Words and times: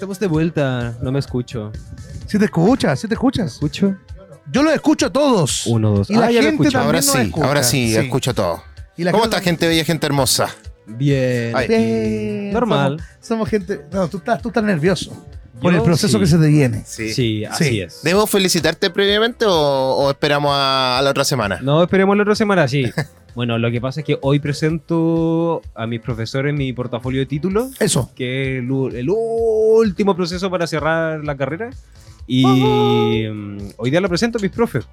estamos 0.00 0.18
de 0.18 0.26
vuelta. 0.28 0.94
No 1.02 1.12
me 1.12 1.18
escucho. 1.18 1.70
Si 2.26 2.38
te 2.38 2.46
escuchas, 2.46 2.98
si 2.98 3.06
te 3.06 3.14
escuchas. 3.14 3.52
¿Escucho? 3.52 3.96
Yo 4.50 4.62
lo 4.62 4.70
escucho 4.72 5.06
a 5.06 5.10
todos. 5.12 5.66
Uno, 5.66 5.90
dos. 5.90 6.10
Y 6.10 6.14
la 6.14 6.26
Ah, 6.26 6.30
ya 6.30 6.40
lo 6.40 6.48
gente 6.48 6.62
escucho. 6.68 6.70
también 6.72 6.86
Ahora 6.86 6.96
nos 7.00 7.06
sí, 7.12 7.18
escucha. 7.18 7.46
ahora 7.46 7.62
sí, 7.62 7.88
Sí. 7.90 7.96
escucho 7.96 8.34
todo. 8.34 8.62
Y 8.96 9.04
la 9.04 9.12
¿Cómo 9.12 9.24
está 9.24 9.40
gente 9.40 9.68
bella, 9.68 9.84
gente 9.84 10.06
hermosa? 10.06 10.48
Bien. 10.86 11.52
Ay. 11.54 11.68
Bien, 11.68 12.52
Normal. 12.52 12.96
Somos, 12.98 13.26
somos 13.26 13.48
gente. 13.50 13.80
No, 13.92 14.08
tú 14.08 14.16
estás, 14.16 14.40
tú 14.42 14.48
estás 14.48 14.64
nervioso 14.64 15.12
por 15.60 15.72
Yo 15.72 15.78
el 15.78 15.84
proceso 15.84 16.16
sí. 16.16 16.20
que 16.20 16.26
se 16.26 16.38
te 16.38 16.46
viene. 16.48 16.82
Sí, 16.86 17.44
así 17.44 17.64
Sí. 17.64 17.80
es. 17.82 18.00
¿Debo 18.02 18.26
felicitarte 18.26 18.88
previamente 18.90 19.44
o, 19.44 19.52
o 19.52 20.10
esperamos 20.10 20.50
a, 20.54 20.98
a 20.98 21.02
la 21.02 21.10
otra 21.10 21.24
semana? 21.24 21.58
No, 21.62 21.82
esperemos 21.82 22.16
la 22.16 22.22
otra 22.22 22.34
semana, 22.34 22.66
sí. 22.66 22.90
bueno, 23.34 23.58
lo 23.58 23.70
que 23.70 23.80
pasa 23.80 24.00
es 24.00 24.06
que 24.06 24.18
hoy 24.22 24.38
presento 24.40 25.62
a 25.74 25.86
mis 25.86 26.00
profesores 26.00 26.54
mi 26.54 26.72
portafolio 26.72 27.20
de 27.20 27.26
títulos, 27.26 27.80
Eso. 27.80 28.10
que 28.14 28.58
es 28.58 28.64
el, 28.64 29.10
último 29.10 30.16
proceso 30.16 30.50
para 30.50 30.66
cerrar 30.66 31.24
la 31.24 31.36
carrera. 31.36 31.70
Y 32.26 32.44
mm, 32.46 33.72
hoy 33.76 33.90
día 33.90 34.00
lo 34.00 34.08
presento 34.08 34.38
a 34.38 34.40
mis 34.40 34.50
profes. 34.50 34.86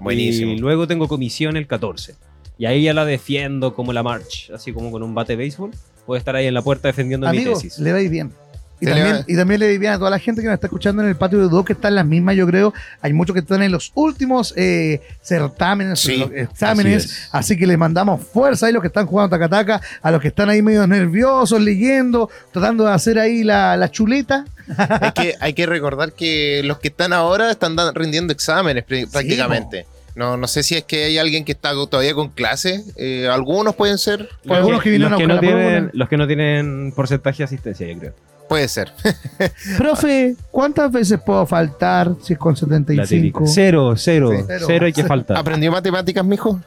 Buenísimo. 0.00 0.52
Y 0.52 0.58
luego 0.58 0.86
tengo 0.86 1.08
comisión 1.08 1.56
el 1.56 1.66
14. 1.66 2.14
Y 2.58 2.66
ahí 2.66 2.84
ya 2.84 2.94
la 2.94 3.04
defiendo 3.04 3.74
como 3.74 3.92
la 3.92 4.02
march, 4.02 4.50
así 4.54 4.72
como 4.72 4.90
con 4.90 5.02
un 5.02 5.14
bate 5.14 5.32
de 5.32 5.36
béisbol. 5.36 5.70
Puedo 6.06 6.18
estar 6.18 6.36
ahí 6.36 6.46
en 6.46 6.54
la 6.54 6.62
puerta 6.62 6.88
defendiendo 6.88 7.28
mi 7.30 7.38
Amigo, 7.38 7.54
tesis. 7.54 7.78
le 7.78 7.92
vais 7.92 8.10
bien. 8.10 8.32
Y 8.80 8.86
también, 8.86 9.24
y 9.26 9.36
también 9.36 9.60
le 9.60 9.78
bien 9.78 9.92
a 9.92 9.98
toda 9.98 10.10
la 10.10 10.18
gente 10.18 10.42
que 10.42 10.46
nos 10.48 10.54
está 10.54 10.66
escuchando 10.66 11.02
en 11.02 11.08
el 11.08 11.16
patio 11.16 11.38
de 11.38 11.48
dos, 11.48 11.64
que 11.64 11.72
están 11.74 11.94
las 11.94 12.04
mismas, 12.04 12.36
yo 12.36 12.46
creo. 12.46 12.74
Hay 13.00 13.12
muchos 13.12 13.32
que 13.32 13.40
están 13.40 13.62
en 13.62 13.72
los 13.72 13.92
últimos 13.94 14.52
eh, 14.56 15.00
certámenes, 15.22 16.00
Sí, 16.00 16.16
los 16.18 16.30
exámenes. 16.32 17.28
así 17.32 17.56
que 17.56 17.66
les 17.66 17.78
mandamos 17.78 18.20
fuerza 18.26 18.66
a 18.66 18.70
los 18.72 18.82
que 18.82 18.88
están 18.88 19.06
jugando 19.06 19.30
tacataca, 19.36 19.80
a 20.02 20.10
los 20.10 20.20
que 20.20 20.28
están 20.28 20.50
ahí 20.50 20.60
medio 20.60 20.86
nerviosos, 20.86 21.60
leyendo, 21.60 22.28
tratando 22.52 22.84
de 22.84 22.92
hacer 22.92 23.18
ahí 23.18 23.42
la, 23.44 23.76
la 23.76 23.90
chuleta. 23.90 24.44
hay, 24.76 25.12
que, 25.12 25.34
hay 25.40 25.52
que 25.54 25.66
recordar 25.66 26.12
que 26.12 26.62
los 26.64 26.78
que 26.78 26.88
están 26.88 27.12
ahora 27.12 27.50
están 27.50 27.76
rindiendo 27.94 28.32
exámenes 28.32 28.84
pr- 28.86 29.08
prácticamente. 29.12 29.86
No, 30.14 30.36
no 30.36 30.46
sé 30.46 30.62
si 30.62 30.76
es 30.76 30.84
que 30.84 31.04
hay 31.04 31.18
alguien 31.18 31.44
que 31.44 31.52
está 31.52 31.72
todavía 31.72 32.14
con 32.14 32.28
clase. 32.28 32.84
eh, 32.96 33.28
algunos 33.30 33.74
pueden 33.74 33.98
ser. 33.98 34.28
Algunos 34.48 34.82
que 34.82 34.90
vinieron 34.90 35.12
los 35.12 35.18
que, 35.18 35.24
a 35.24 35.28
no 35.28 35.40
tienen, 35.40 35.90
los 35.92 36.08
que 36.08 36.16
no 36.16 36.26
tienen 36.26 36.92
porcentaje 36.94 37.38
de 37.38 37.44
asistencia, 37.44 37.86
yo 37.92 37.98
creo. 37.98 38.12
Puede 38.48 38.68
ser. 38.68 38.92
Profe, 39.78 40.36
¿cuántas 40.50 40.92
veces 40.92 41.18
puedo 41.24 41.46
faltar 41.46 42.14
si 42.22 42.34
es 42.34 42.38
con 42.38 42.52
La 42.54 42.58
típica. 42.60 43.06
75? 43.06 43.44
Cero, 43.46 43.94
cero, 43.96 44.30
Sí. 44.32 44.44
cero, 44.66 44.86
hay 44.86 44.92
que 44.92 45.04
faltar. 45.04 45.36
¿Aprendió 45.36 45.72
matemáticas, 45.72 46.24
mijo? 46.24 46.60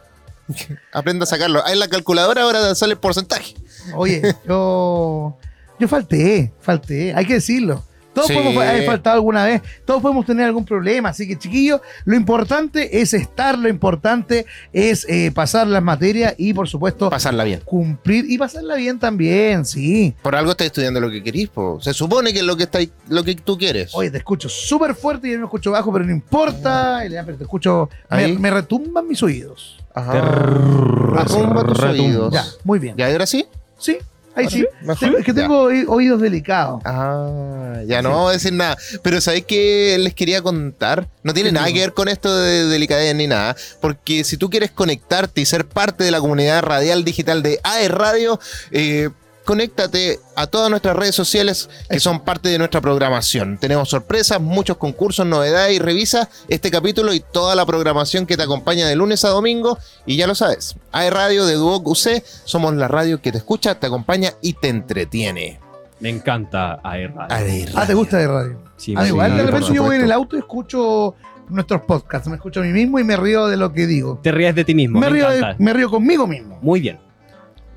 Aprenda 0.91 1.23
a 1.23 1.27
sacarlo. 1.27 1.63
Ahí 1.65 1.73
en 1.73 1.79
la 1.79 1.87
calculadora 1.87 2.41
ahora 2.41 2.73
sale 2.75 2.93
el 2.93 2.99
porcentaje. 2.99 3.53
Oye, 3.95 4.21
yo, 4.47 5.37
yo 5.79 5.87
falté, 5.87 6.51
falté, 6.61 7.13
hay 7.13 7.25
que 7.25 7.35
decirlo. 7.35 7.83
Todos 8.17 8.27
Sí. 8.29 8.33
podemos 8.33 8.63
haber 8.63 8.83
faltado 8.85 9.15
alguna 9.15 9.45
vez, 9.45 9.61
todos 9.85 10.01
podemos 10.01 10.25
tener 10.25 10.47
algún 10.47 10.65
problema, 10.65 11.09
así 11.09 11.27
que 11.27 11.37
chiquillos, 11.37 11.81
lo 12.03 12.15
importante 12.15 12.99
es 12.99 13.13
estar, 13.13 13.59
lo 13.59 13.69
importante 13.69 14.47
es 14.73 15.05
eh, 15.07 15.31
pasar 15.31 15.67
las 15.67 15.83
materias 15.83 16.33
y 16.39 16.51
por 16.51 16.67
supuesto 16.67 17.11
Pasarla 17.11 17.43
bien. 17.43 17.61
cumplir 17.63 18.25
y 18.27 18.39
pasarla 18.39 18.73
bien 18.75 18.97
también, 18.97 19.65
sí. 19.65 20.15
Por 20.23 20.35
algo 20.35 20.49
estás 20.49 20.65
estudiando 20.65 20.99
lo 20.99 21.11
que 21.11 21.21
querís, 21.21 21.49
po. 21.49 21.79
Se 21.79 21.93
supone 21.93 22.33
que 22.33 22.39
es 22.39 22.45
lo 22.45 22.57
que 22.57 22.63
está, 22.63 22.79
lo 23.09 23.23
que 23.23 23.35
tú 23.35 23.55
quieres. 23.55 23.93
Oye, 23.93 24.09
te 24.09 24.17
escucho 24.17 24.49
súper 24.49 24.95
fuerte 24.95 25.27
y 25.27 25.33
yo 25.33 25.37
me 25.37 25.45
escucho 25.45 25.69
bajo, 25.69 25.93
pero 25.93 26.03
no 26.03 26.11
importa, 26.11 27.01
pero 27.23 27.37
te 27.37 27.43
escucho, 27.43 27.87
me, 28.09 28.49
retumban 28.49 29.07
mis 29.07 29.21
oídos. 29.21 29.77
Ajá. 29.93 30.13
Retumba 30.21 31.63
tus 31.65 31.77
Retumba. 31.77 31.91
oídos. 31.91 32.33
Ya, 32.33 32.43
muy 32.63 32.79
bien. 32.79 32.95
¿Y 32.97 33.01
ahora 33.03 33.27
sí? 33.27 33.45
Sí, 33.77 33.97
ahí 34.37 34.49
sí. 34.49 34.65
¿Mejor? 34.81 35.15
Es 35.19 35.25
que 35.25 35.33
tengo 35.33 35.61
oí- 35.63 35.85
oídos 35.87 36.21
delicados. 36.21 36.81
Ah, 36.85 37.81
ya 37.85 38.01
no 38.01 38.09
vamos 38.11 38.29
a 38.29 38.33
decir 38.33 38.53
nada. 38.53 38.77
Pero 39.01 39.19
¿sabéis 39.21 39.45
qué 39.45 39.97
les 39.99 40.13
quería 40.13 40.41
contar? 40.41 41.07
No 41.23 41.33
tiene 41.33 41.49
¿Qué 41.49 41.53
nada 41.55 41.67
que 41.67 41.79
ver 41.79 41.93
con 41.93 42.07
esto 42.07 42.35
de 42.35 42.65
delicadez 42.65 43.13
ni 43.15 43.27
nada. 43.27 43.55
Porque 43.81 44.23
si 44.23 44.37
tú 44.37 44.49
quieres 44.49 44.71
conectarte 44.71 45.41
y 45.41 45.45
ser 45.45 45.65
parte 45.67 46.03
de 46.03 46.11
la 46.11 46.19
comunidad 46.19 46.61
radial 46.63 47.03
digital 47.03 47.41
de 47.43 47.59
AE 47.63 47.87
Radio, 47.89 48.39
eh, 48.71 49.09
conéctate 49.47 50.19
a 50.35 50.45
todas 50.45 50.69
nuestras 50.69 50.95
redes 50.95 51.15
sociales 51.15 51.69
que 51.89 51.99
son 52.01 52.19
parte 52.19 52.49
de 52.49 52.57
nuestra 52.57 52.81
programación. 52.81 53.57
Tenemos 53.57 53.87
sorpresas, 53.89 54.41
muchos 54.41 54.75
concursos, 54.77 55.25
novedades 55.25 55.73
y 55.75 55.79
revisa 55.79 56.29
este 56.49 56.69
capítulo 56.69 57.13
y 57.13 57.21
toda 57.21 57.55
la 57.55 57.65
programación 57.65 58.25
que 58.25 58.35
te 58.35 58.43
acompaña 58.43 58.85
de 58.87 58.95
lunes 58.97 59.23
a 59.23 59.29
domingo. 59.29 59.77
Y 60.05 60.17
ya 60.17 60.27
lo 60.27 60.35
sabes, 60.35 60.75
AE 60.91 61.09
Radio 61.09 61.45
de 61.45 61.53
Duoc 61.55 61.87
UC, 61.87 62.21
somos 62.43 62.75
la 62.75 62.89
radio 62.89 63.21
que 63.21 63.31
te 63.31 63.37
escucha, 63.37 63.75
te 63.75 63.87
acompaña 63.87 64.33
y 64.41 64.53
te 64.53 64.67
entretiene. 64.67 65.59
Me 66.01 66.09
encanta 66.09 66.73
AR. 66.83 67.27
AE 67.29 67.67
Ah, 67.73 67.87
¿te 67.87 67.93
gusta 67.93 68.17
de 68.17 68.27
radio? 68.27 68.59
Sí, 68.75 68.93
Ah, 68.97 69.03
sí, 69.03 69.07
igual 69.07 69.35
de 69.37 69.43
repente 69.43 69.73
yo 69.73 69.83
voy 69.83 69.95
en 69.95 70.03
el 70.03 70.11
auto 70.11 70.35
y 70.35 70.39
escucho 70.39 71.15
nuestros 71.49 71.81
podcasts, 71.83 72.27
me 72.27 72.35
escucho 72.35 72.59
a 72.59 72.63
mí 72.63 72.73
mismo 72.73 72.99
y 72.99 73.05
me 73.05 73.15
río 73.15 73.47
de 73.47 73.55
lo 73.55 73.71
que 73.71 73.87
digo. 73.87 74.19
Te 74.21 74.31
ríes 74.33 74.53
de 74.53 74.65
ti 74.65 74.75
mismo. 74.75 74.99
Me 74.99 75.07
Me, 75.07 75.13
río, 75.13 75.29
de- 75.29 75.55
me 75.57 75.71
río 75.73 75.89
conmigo 75.89 76.27
mismo. 76.27 76.59
Muy 76.61 76.81
bien. 76.81 76.99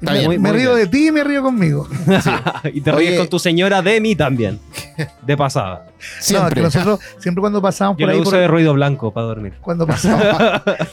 Está 0.00 0.12
me 0.12 0.19
bien, 0.21 0.31
me 0.43 0.50
muy 0.50 0.59
río 0.59 0.75
bien. 0.75 0.84
de 0.84 0.91
ti 0.91 1.06
y 1.09 1.12
me 1.12 1.22
río 1.25 1.43
conmigo. 1.43 1.87
y 2.72 2.81
te 2.81 2.91
Oye. 2.91 2.99
ríes 3.09 3.19
con 3.19 3.28
tu 3.28 3.38
señora 3.38 3.83
de 3.83 4.00
mí 4.00 4.16
también. 4.16 4.59
De 5.27 5.37
pasada. 5.37 5.84
No, 5.87 5.91
es 6.19 6.25
Siempre. 6.25 6.55
que 6.56 6.61
nosotros 6.62 7.00
siempre 7.19 7.41
cuando 7.41 7.61
pasamos 7.62 7.97
Yo 7.99 8.06
por 8.06 8.15
ahí, 8.15 8.21
uso 8.21 8.31
por- 8.31 8.38
de 8.41 8.49
ruido 8.49 8.72
blanco 8.75 9.12
para 9.12 9.27
dormir. 9.27 9.53
cuando, 9.61 9.87
pasamos, 9.87 10.25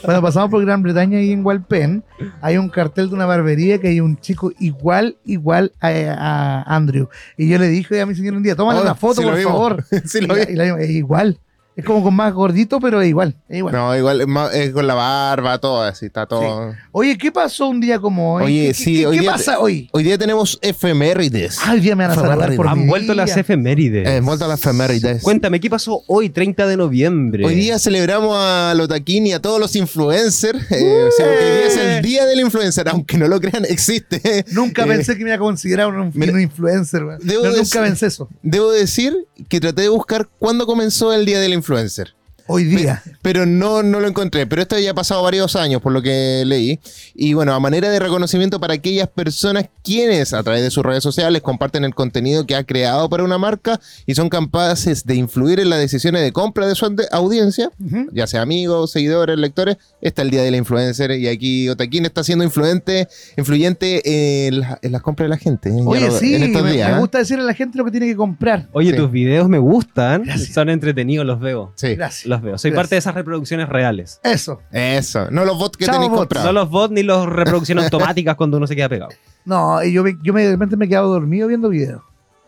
cuando 0.02 0.22
pasamos 0.22 0.50
por 0.50 0.62
Gran 0.64 0.82
Bretaña 0.82 1.20
y 1.20 1.32
en 1.32 1.44
Walpen, 1.44 2.02
hay 2.42 2.56
un 2.58 2.68
cartel 2.68 3.08
de 3.08 3.14
una 3.14 3.24
barbería 3.26 3.78
que 3.78 3.88
hay 3.88 4.00
un 4.00 4.18
chico 4.18 4.52
igual, 4.60 5.16
igual 5.24 5.72
a, 5.80 5.88
a 5.88 6.62
Andrew. 6.76 7.08
Y 7.36 7.48
yo 7.48 7.58
le 7.58 7.68
dije 7.68 8.00
a 8.00 8.06
mi 8.06 8.14
señor 8.14 8.34
un 8.34 8.42
día, 8.42 8.54
tómale 8.56 8.80
Oh, 8.80 8.82
una 8.82 8.94
foto, 8.94 9.20
sí 9.22 9.26
por 9.26 9.40
favor. 9.42 9.84
Sí 10.04 10.18
y, 10.18 10.26
lo 10.26 10.34
la- 10.36 10.44
vi. 10.44 10.52
y 10.52 10.56
la- 10.56 10.84
igual. 10.84 11.38
Es 11.78 11.84
como 11.84 12.02
con 12.02 12.12
más 12.12 12.34
gordito, 12.34 12.80
pero 12.80 13.00
es 13.00 13.08
igual. 13.08 13.36
Es 13.48 13.58
igual. 13.58 13.72
No, 13.72 13.96
igual, 13.96 14.20
es 14.22 14.26
más- 14.26 14.52
es 14.52 14.72
con 14.72 14.84
la 14.88 14.94
barba, 14.94 15.58
todo 15.58 15.80
así, 15.82 16.06
está 16.06 16.26
todo. 16.26 16.74
Oye, 16.90 17.16
¿qué 17.16 17.30
pasó 17.30 17.68
un 17.68 17.80
día 17.80 18.00
como 18.00 18.34
hoy? 18.34 18.44
Oye, 18.46 18.66
¿Qué, 18.68 18.74
sí, 18.74 18.96
qué- 18.96 19.06
hoy 19.06 19.16
¿qué 19.16 19.20
día 19.22 19.30
pasa 19.30 19.60
hoy? 19.60 19.88
Hoy 19.92 20.02
día 20.02 20.18
tenemos 20.18 20.58
efemérides. 20.60 21.58
Ah, 21.64 21.74
hoy 21.74 21.80
día 21.80 21.94
me 21.94 22.02
van 22.08 22.18
a 22.18 22.20
saludar 22.20 22.56
por 22.56 22.66
Han 22.66 22.80
mi 22.80 22.86
vuelto 22.88 23.12
día. 23.12 23.24
las 23.26 23.36
efemérides. 23.36 24.08
Eh, 24.08 24.20
vuelta 24.20 24.46
a 24.46 24.48
las 24.48 24.58
efemérides. 24.58 25.22
Cuéntame, 25.22 25.60
¿qué 25.60 25.70
pasó 25.70 26.02
hoy, 26.08 26.30
30 26.30 26.66
de 26.66 26.76
noviembre? 26.76 27.44
Hoy 27.46 27.54
día 27.54 27.78
celebramos 27.78 28.36
a 28.36 28.74
Lotaquín 28.76 29.28
y 29.28 29.32
a 29.32 29.40
todos 29.40 29.60
los 29.60 29.76
influencers. 29.76 30.58
eh, 30.72 31.04
o 31.08 31.12
sea, 31.12 31.26
hoy 31.28 31.36
día 31.36 31.66
es 31.68 31.76
el 31.76 32.02
día 32.02 32.26
del 32.26 32.40
influencer, 32.40 32.88
aunque 32.88 33.16
no 33.18 33.28
lo 33.28 33.40
crean, 33.40 33.64
existe. 33.68 34.44
Nunca 34.50 34.82
Eh, 34.82 34.86
pensé 34.88 35.16
que 35.16 35.22
me 35.22 35.30
iba 35.30 35.36
a 35.36 35.38
considerar 35.38 35.86
un, 35.94 36.10
mira, 36.12 36.32
un 36.32 36.40
influencer. 36.40 37.02
debo 37.20 37.44
No, 37.44 37.50
decir- 37.52 37.58
nunca 37.62 37.82
pensé 37.82 38.06
eso. 38.06 38.28
Debo 38.42 38.72
decir 38.72 39.14
que 39.48 39.60
traté 39.60 39.82
de 39.82 39.88
buscar 39.90 40.28
cuándo 40.40 40.66
comenzó 40.66 41.12
el 41.12 41.24
día 41.24 41.38
del 41.38 41.52
influencer. 41.52 41.67
influencer. 41.68 42.14
Hoy 42.48 42.64
día. 42.64 43.02
pero 43.22 43.46
no, 43.46 43.82
no 43.82 44.00
lo 44.00 44.08
encontré. 44.08 44.46
Pero 44.46 44.62
esto 44.62 44.78
ya 44.78 44.90
ha 44.90 44.94
pasado 44.94 45.22
varios 45.22 45.54
años, 45.54 45.80
por 45.82 45.92
lo 45.92 46.02
que 46.02 46.42
leí. 46.46 46.80
Y 47.14 47.34
bueno, 47.34 47.52
a 47.54 47.60
manera 47.60 47.90
de 47.90 47.98
reconocimiento 47.98 48.58
para 48.58 48.74
aquellas 48.74 49.08
personas 49.08 49.66
quienes 49.84 50.32
a 50.32 50.42
través 50.42 50.62
de 50.62 50.70
sus 50.70 50.84
redes 50.84 51.02
sociales 51.02 51.42
comparten 51.42 51.84
el 51.84 51.94
contenido 51.94 52.46
que 52.46 52.56
ha 52.56 52.64
creado 52.64 53.08
para 53.08 53.22
una 53.24 53.38
marca 53.38 53.80
y 54.06 54.14
son 54.14 54.28
capaces 54.28 55.04
de 55.04 55.14
influir 55.14 55.60
en 55.60 55.70
las 55.70 55.78
decisiones 55.78 56.22
de 56.22 56.32
compra 56.32 56.66
de 56.66 56.74
su 56.74 56.86
audiencia, 57.12 57.70
ya 58.12 58.26
sea 58.26 58.42
amigos, 58.42 58.90
seguidores, 58.92 59.38
lectores, 59.38 59.76
está 60.00 60.22
el 60.22 60.30
día 60.30 60.42
de 60.42 60.50
la 60.50 60.56
influencer 60.56 61.10
y 61.12 61.28
aquí 61.28 61.68
Otaquín 61.68 62.04
está 62.06 62.24
siendo 62.24 62.44
influente, 62.44 63.08
influyente 63.36 64.46
en, 64.48 64.60
la- 64.60 64.78
en 64.82 64.92
las 64.92 65.02
compras 65.02 65.26
de 65.26 65.28
la 65.30 65.36
gente. 65.38 65.68
¿eh? 65.70 65.82
Oye, 65.84 66.06
lo- 66.06 66.18
sí, 66.18 66.34
en 66.34 66.42
estos 66.44 66.62
me, 66.62 66.72
días. 66.72 66.90
me 66.90 66.96
¿eh? 66.96 67.00
gusta 67.00 67.18
decirle 67.18 67.44
a 67.44 67.46
la 67.46 67.54
gente 67.54 67.78
lo 67.78 67.84
que 67.84 67.90
tiene 67.90 68.06
que 68.06 68.16
comprar. 68.16 68.68
Oye, 68.72 68.90
Sí. 68.90 68.96
tus 68.96 69.10
videos 69.10 69.48
me 69.48 69.58
gustan. 69.58 70.22
Gracias. 70.24 70.54
Son 70.54 70.68
entretenidos, 70.70 71.26
los 71.26 71.40
veo. 71.40 71.72
Sí, 71.76 71.94
Gracias. 71.94 72.26
Los 72.26 72.37
veo. 72.42 72.58
Soy 72.58 72.72
parte 72.72 72.94
de 72.94 72.98
esas 73.00 73.14
reproducciones 73.14 73.68
reales. 73.68 74.20
Eso. 74.24 74.60
eso. 74.72 75.30
No 75.30 75.44
los 75.44 75.58
bots 75.58 75.76
que 75.76 75.84
Chao, 75.86 75.94
tenéis 75.94 76.10
comprados. 76.12 76.46
No 76.46 76.52
los 76.52 76.70
bots 76.70 76.92
ni 76.92 77.02
los 77.02 77.26
reproducciones 77.26 77.84
automáticas 77.92 78.36
cuando 78.36 78.56
uno 78.56 78.66
se 78.66 78.74
queda 78.76 78.88
pegado. 78.88 79.10
No, 79.44 79.82
y 79.82 79.92
yo, 79.92 80.02
me- 80.04 80.16
yo 80.22 80.32
me, 80.32 80.42
de 80.44 80.50
repente 80.52 80.76
me 80.76 80.84
he 80.86 80.88
quedado 80.88 81.08
dormido 81.12 81.48
viendo 81.48 81.68
videos. 81.68 82.02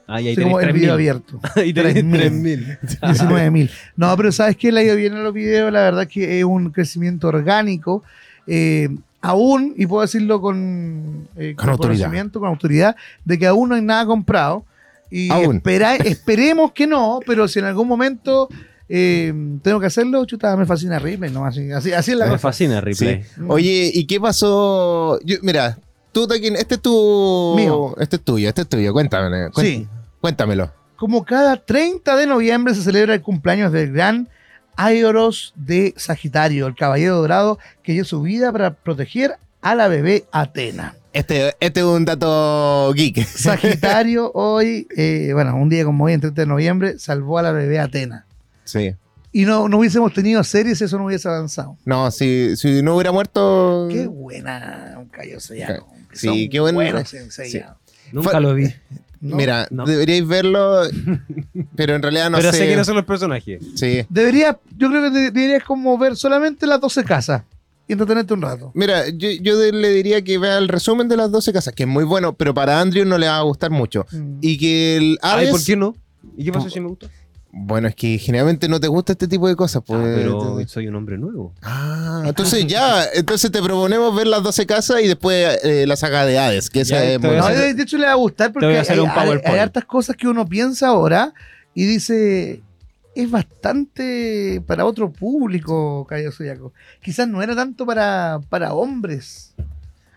Ah, 0.07 0.21
y 0.21 0.27
ahí 0.29 0.37
como 0.37 0.59
el 0.59 0.73
video 0.73 0.91
3.000. 0.91 0.95
abierto. 0.95 1.41
Ahí 1.55 1.73
tenés 1.73 1.95
3.000. 1.95 2.79
3.000. 2.83 3.07
19 3.13 3.51
mil. 3.53 3.71
No, 3.95 4.17
pero 4.17 4.33
¿sabes 4.33 4.57
qué? 4.57 4.73
Le 4.73 4.81
ha 4.81 4.83
ido 4.83 4.97
bien 4.97 5.15
a 5.15 5.21
los 5.21 5.33
videos. 5.33 5.73
La 5.73 5.83
verdad 5.83 6.09
que 6.09 6.39
es 6.41 6.45
un 6.45 6.71
crecimiento 6.73 7.29
orgánico. 7.29 8.03
Eh, 8.49 8.89
aún, 9.21 9.73
y 9.77 9.87
puedo 9.87 10.03
decirlo 10.03 10.41
con, 10.41 11.29
eh, 11.37 11.55
Con 11.57 11.69
autoridad. 11.69 12.07
conocimiento, 12.07 12.41
con 12.41 12.49
autoridad, 12.49 12.97
de 13.25 13.39
que 13.39 13.47
aún 13.47 13.69
no 13.69 13.77
hay 13.77 13.83
nada 13.83 14.05
comprado. 14.05 14.65
Y 15.13 15.31
Aún. 15.31 15.57
espera- 15.59 15.95
esperemos 15.97 16.73
que 16.73 16.89
no, 16.89 17.21
pero 17.25 17.47
si 17.47 17.61
en 17.61 17.67
algún 17.67 17.87
momento 17.87 18.49
eh, 18.93 19.33
tengo 19.63 19.79
que 19.79 19.87
hacerlo, 19.87 20.25
chuta, 20.25 20.57
me 20.57 20.67
fascina 20.67 20.99
Ripley. 20.99 21.31
¿no? 21.31 21.47
Así, 21.47 21.71
así, 21.71 21.93
así 21.93 22.11
es 22.11 22.17
la 22.19 22.25
Me 22.27 22.33
cosa. 22.33 22.43
fascina 22.43 22.81
Replay. 22.81 23.23
Sí. 23.23 23.41
Oye, 23.49 23.91
¿y 23.95 24.07
qué 24.07 24.21
pasó? 24.21 25.21
Yo- 25.25 25.37
mira, 25.43 25.79
tú, 26.13 26.27
Taquín, 26.27 26.57
este 26.57 26.75
es 26.75 26.81
tu. 26.83 27.55
Mío. 27.57 27.95
Este 27.99 28.17
es 28.17 28.23
tuyo, 28.23 28.49
este 28.49 28.63
es 28.63 28.69
tuyo. 28.69 28.93
Cuéntame. 28.93 29.49
Sí. 29.57 29.87
Cuéntamelo. 30.21 30.73
Como 30.97 31.25
cada 31.25 31.57
30 31.57 32.17
de 32.17 32.27
noviembre 32.27 32.75
se 32.75 32.83
celebra 32.83 33.15
el 33.15 33.23
cumpleaños 33.23 33.73
del 33.73 33.93
gran 33.93 34.29
Aioros 34.77 35.53
de 35.57 35.95
Sagitario, 35.97 36.67
el 36.67 36.75
caballero 36.75 37.17
dorado 37.17 37.59
que 37.83 37.93
dio 37.93 38.05
su 38.05 38.23
vida 38.23 38.51
para 38.53 38.75
proteger 38.75 39.37
a 39.63 39.75
la 39.75 39.89
bebé 39.89 40.25
Atena. 40.33 40.95
Este, 41.13 41.55
este 41.61 41.81
es 41.81 41.87
un 41.87 42.05
dato 42.05 42.93
geek. 42.95 43.27
Sagitario 43.27 44.31
hoy, 44.35 44.87
eh, 44.97 45.31
bueno, 45.33 45.57
un 45.57 45.69
día 45.69 45.85
como 45.85 46.05
hoy, 46.05 46.13
en 46.13 46.21
30 46.21 46.43
de 46.43 46.47
noviembre, 46.47 46.99
salvó 46.99 47.39
a 47.39 47.43
la 47.43 47.53
bebé 47.53 47.79
Atena. 47.81 48.27
Sí. 48.71 48.95
Y 49.33 49.45
no, 49.45 49.69
no 49.69 49.79
hubiésemos 49.79 50.13
tenido 50.13 50.43
series, 50.43 50.83
eso 50.83 50.99
no 50.99 51.07
hubiese 51.07 51.29
avanzado. 51.29 51.77
No, 51.85 52.11
si, 52.11 52.57
si 52.57 52.83
no 52.83 52.95
hubiera 52.97 53.13
muerto. 53.13 53.87
Qué 53.91 54.07
buena, 54.09 54.97
un 54.99 55.07
Cayo 55.07 55.39
Sellano. 55.39 55.87
Sí, 56.13 56.27
Son 56.27 56.49
qué 56.51 56.61
bueno. 56.61 56.77
buenos 56.77 57.15
en 57.15 57.31
Sellano. 57.31 57.77
Nunca 58.13 58.41
lo 58.41 58.55
vi. 58.55 58.65
¿no? 59.21 59.37
Mira, 59.37 59.69
No. 59.71 59.85
deberíais 59.85 60.27
verlo, 60.27 60.83
pero 61.77 61.95
en 61.95 62.03
realidad 62.03 62.31
no 62.31 62.39
pero 62.39 62.51
sé. 62.53 62.59
sé 62.59 62.67
quiénes 62.67 62.87
son 62.87 62.97
los 62.97 63.05
personajes. 63.05 63.63
Sí. 63.77 64.05
Debería, 64.09 64.59
yo 64.77 64.89
creo 64.89 65.03
que 65.03 65.11
de- 65.11 65.31
deberías 65.31 65.63
como 65.65 65.97
ver 65.99 66.17
solamente 66.17 66.67
las 66.67 66.81
12 66.81 67.05
casas 67.05 67.43
y 67.87 67.93
entretenerte 67.93 68.35
un 68.35 68.43
rato. 68.43 68.73
Mira, 68.75 69.09
yo, 69.11 69.29
yo 69.31 69.55
le 69.73 69.91
diría 69.91 70.23
que 70.25 70.39
vea 70.39 70.59
el 70.59 70.69
resumen 70.69 71.07
de 71.09 71.17
las 71.17 71.31
12 71.31 71.53
casas, 71.53 71.75
que 71.75 71.83
es 71.85 71.89
muy 71.89 72.05
bueno, 72.05 72.33
pero 72.33 72.55
para 72.55 72.81
Andrew 72.81 73.05
no 73.05 73.19
le 73.19 73.27
va 73.29 73.39
a 73.39 73.43
gustar 73.43 73.71
mucho. 73.71 74.07
Mm. 74.11 74.39
Y 74.41 74.59
que 74.59 74.97
el 74.97 75.19
Ay, 75.23 75.51
¿por 75.51 75.63
qué 75.63 75.77
no? 75.77 75.95
¿Y 76.37 76.45
qué 76.45 76.53
pasó 76.53 76.69
si 76.71 76.81
me 76.81 76.89
gusta? 76.89 77.09
Bueno, 77.53 77.89
es 77.89 77.97
que 77.97 78.17
generalmente 78.19 78.69
no 78.69 78.79
te 78.79 78.87
gusta 78.87 79.13
este 79.13 79.27
tipo 79.27 79.49
de 79.49 79.57
cosas. 79.57 79.83
Pues, 79.85 80.01
Ah, 80.01 80.13
pero 80.15 80.69
soy 80.69 80.87
un 80.87 80.95
hombre 80.95 81.19
nuevo. 81.19 81.53
Ah, 81.63 82.23
entonces 82.27 82.65
ya, 82.67 83.05
entonces 83.15 83.51
te 83.51 83.61
proponemos 83.61 84.15
ver 84.15 84.29
las 84.29 84.43
12 84.43 84.67
casas 84.67 85.03
y 85.03 85.09
después 85.09 85.59
eh, 85.65 85.85
la 85.87 85.97
saga 85.97 86.25
de 86.25 86.39
Hades, 86.39 86.71
que 86.71 86.83
esa 86.83 86.97
Ya, 86.97 87.05
es 87.13 87.21
muy 87.21 87.31
No, 87.37 87.49
de, 87.49 87.75
de 87.75 87.83
hecho 87.83 87.99
le 87.99 88.07
va 88.07 88.13
a 88.13 88.17
gustar 88.17 88.53
porque 88.53 88.67
a 88.79 88.83
hay, 88.83 88.99
un 89.01 89.11
hay- 89.45 89.59
hartas 89.59 89.85
cosas 89.85 90.17
que 90.17 90.29
uno 90.29 90.47
piensa 90.47 90.89
ahora 90.89 91.35
y 91.75 91.87
dice, 91.87 92.63
es 93.17 93.31
bastante 93.31 94.63
para 94.67 94.85
otro 94.85 95.11
público, 95.13 96.07
Cayo 96.09 96.31
Soyaco. 96.33 96.73
Quizás 97.03 97.27
no 97.29 97.43
era 97.43 97.55
tanto 97.57 97.85
para, 97.87 98.41
para 98.49 98.75
hombres. 98.75 99.55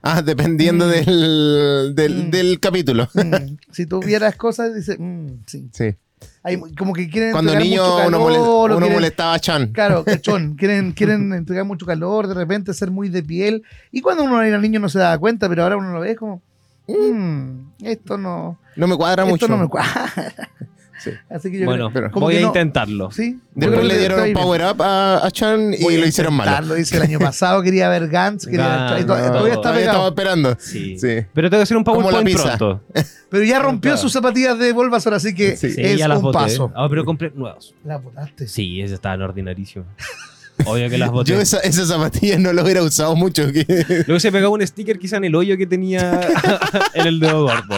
Ah, 0.04 0.22
dependiendo 0.22 0.86
Mm. 0.86 0.90
del, 0.90 1.94
del, 1.96 2.28
Mm. 2.28 2.30
del 2.32 2.60
capítulo. 2.60 3.08
Mm, 3.14 3.56
si 3.72 3.86
tú 3.86 4.02
vieras 4.02 4.36
cosas, 4.36 4.76
dices, 4.76 4.98
mm, 5.00 5.28
sí. 5.48 5.70
Sí. 5.74 5.96
Hay, 6.44 6.60
como 6.78 6.94
que 6.94 7.10
quieren 7.10 7.32
Cuando 7.32 7.52
entregar 7.54 7.70
niño 7.70 7.84
mucho 7.84 8.08
uno, 8.08 8.26
calor, 8.26 8.72
uno 8.72 8.80
quieren- 8.80 8.94
molestaba 8.94 9.34
a 9.34 9.40
Chan. 9.40 9.72
Claro, 9.74 10.04
cachón. 10.04 10.56
Quieren, 10.58 10.92
quieren 10.94 11.32
entregar 11.34 11.66
mucho 11.66 11.86
calor, 11.86 12.28
de 12.28 12.34
repente 12.34 12.74
ser 12.74 12.92
muy 12.92 13.10
de 13.10 13.24
piel. 13.24 13.64
Y 13.92 14.02
cuando 14.02 14.24
uno 14.24 14.42
era 14.42 14.58
niño 14.58 14.80
no 14.80 14.90
se 14.90 15.00
daba 15.00 15.18
cuenta, 15.18 15.48
pero 15.50 15.64
ahora 15.64 15.78
uno 15.78 15.92
lo 15.94 16.00
ve 16.00 16.16
como, 16.16 16.42
"Mm, 16.88 17.60
esto 17.84 18.18
no, 18.18 18.58
No 18.76 18.88
me 18.88 18.96
cuadra 18.98 19.24
esto 19.24 19.32
mucho. 19.34 19.48
no 19.48 19.58
me 19.58 19.68
cuadra. 19.68 20.12
Sí. 21.04 21.12
Así 21.30 21.52
que 21.52 21.60
yo 21.60 21.66
Bueno, 21.66 21.90
pero- 21.94 22.10
como 22.12 22.28
voy 22.28 22.36
que 22.36 22.40
a 22.40 22.42
no- 22.44 22.48
intentarlo. 22.48 23.12
Sí. 23.12 23.40
Después 23.56 23.84
le 23.86 23.98
dieron 23.98 24.22
un 24.22 24.34
power 24.34 24.62
up 24.72 24.82
a, 24.82 25.26
a 25.26 25.32
Chan 25.32 25.74
y 25.74 25.84
Voy 25.84 25.98
lo 25.98 26.08
hicieron 26.08 26.34
malo. 26.34 26.50
intentarlo, 26.52 26.76
Dice 26.76 26.96
el 26.98 27.04
año 27.04 27.20
pasado 27.20 27.62
quería 27.62 27.90
ver 27.90 28.08
Gantz, 28.08 28.46
quería 28.46 28.68
ver- 28.96 29.06
Gantz, 29.06 29.26
no. 29.28 29.32
todavía 29.34 29.54
está 29.54 29.62
Todavía 29.62 29.86
estaba 29.86 30.08
esperando. 30.08 30.58
Sí. 30.60 30.98
Sí. 30.98 31.26
Pero 31.34 31.50
tengo 31.50 31.60
que 31.60 31.64
hacer 31.64 31.78
un 31.78 31.84
PowerPoint 31.84 32.32
pronto. 32.34 32.82
Pero 33.30 33.44
ya 33.44 33.60
rompió 33.60 33.98
sus 33.98 34.14
zapatillas 34.14 34.58
de 34.60 34.72
Bulbasaur, 34.74 35.16
así 35.16 35.34
que 35.34 35.58
Sí. 35.58 35.72
Sí, 35.72 35.82
es 35.82 35.98
ya 35.98 36.08
las 36.08 36.18
un 36.20 36.24
boté. 36.26 36.38
paso. 36.38 36.72
Ah, 36.76 36.88
pero 36.90 37.04
compré 37.04 37.32
nuevos. 37.36 37.74
La 37.84 37.98
botaste. 37.98 38.48
Sí, 38.48 38.80
esas 38.80 38.94
estaban 38.96 39.22
ordinarísimas. 39.24 39.88
Obvio 40.66 40.88
que 40.88 41.00
las 41.00 41.10
boté. 41.10 41.32
Yo 41.32 41.42
esa- 41.42 41.60
esas 41.62 41.88
zapatillas 41.88 42.40
no 42.40 42.54
las 42.54 42.64
hubiera 42.64 42.84
usado 42.84 43.16
mucho. 43.16 43.52
que- 43.52 43.66
Luego 44.06 44.20
se 44.20 44.32
pegaba 44.32 44.54
un 44.54 44.66
sticker 44.66 45.00
quizá 45.00 45.18
en 45.18 45.24
el 45.26 45.34
hoyo 45.36 45.58
que 45.58 45.66
tenía 45.66 46.22
en 46.94 47.08
el 47.08 47.20
dedo 47.20 47.42
gordo. 47.42 47.76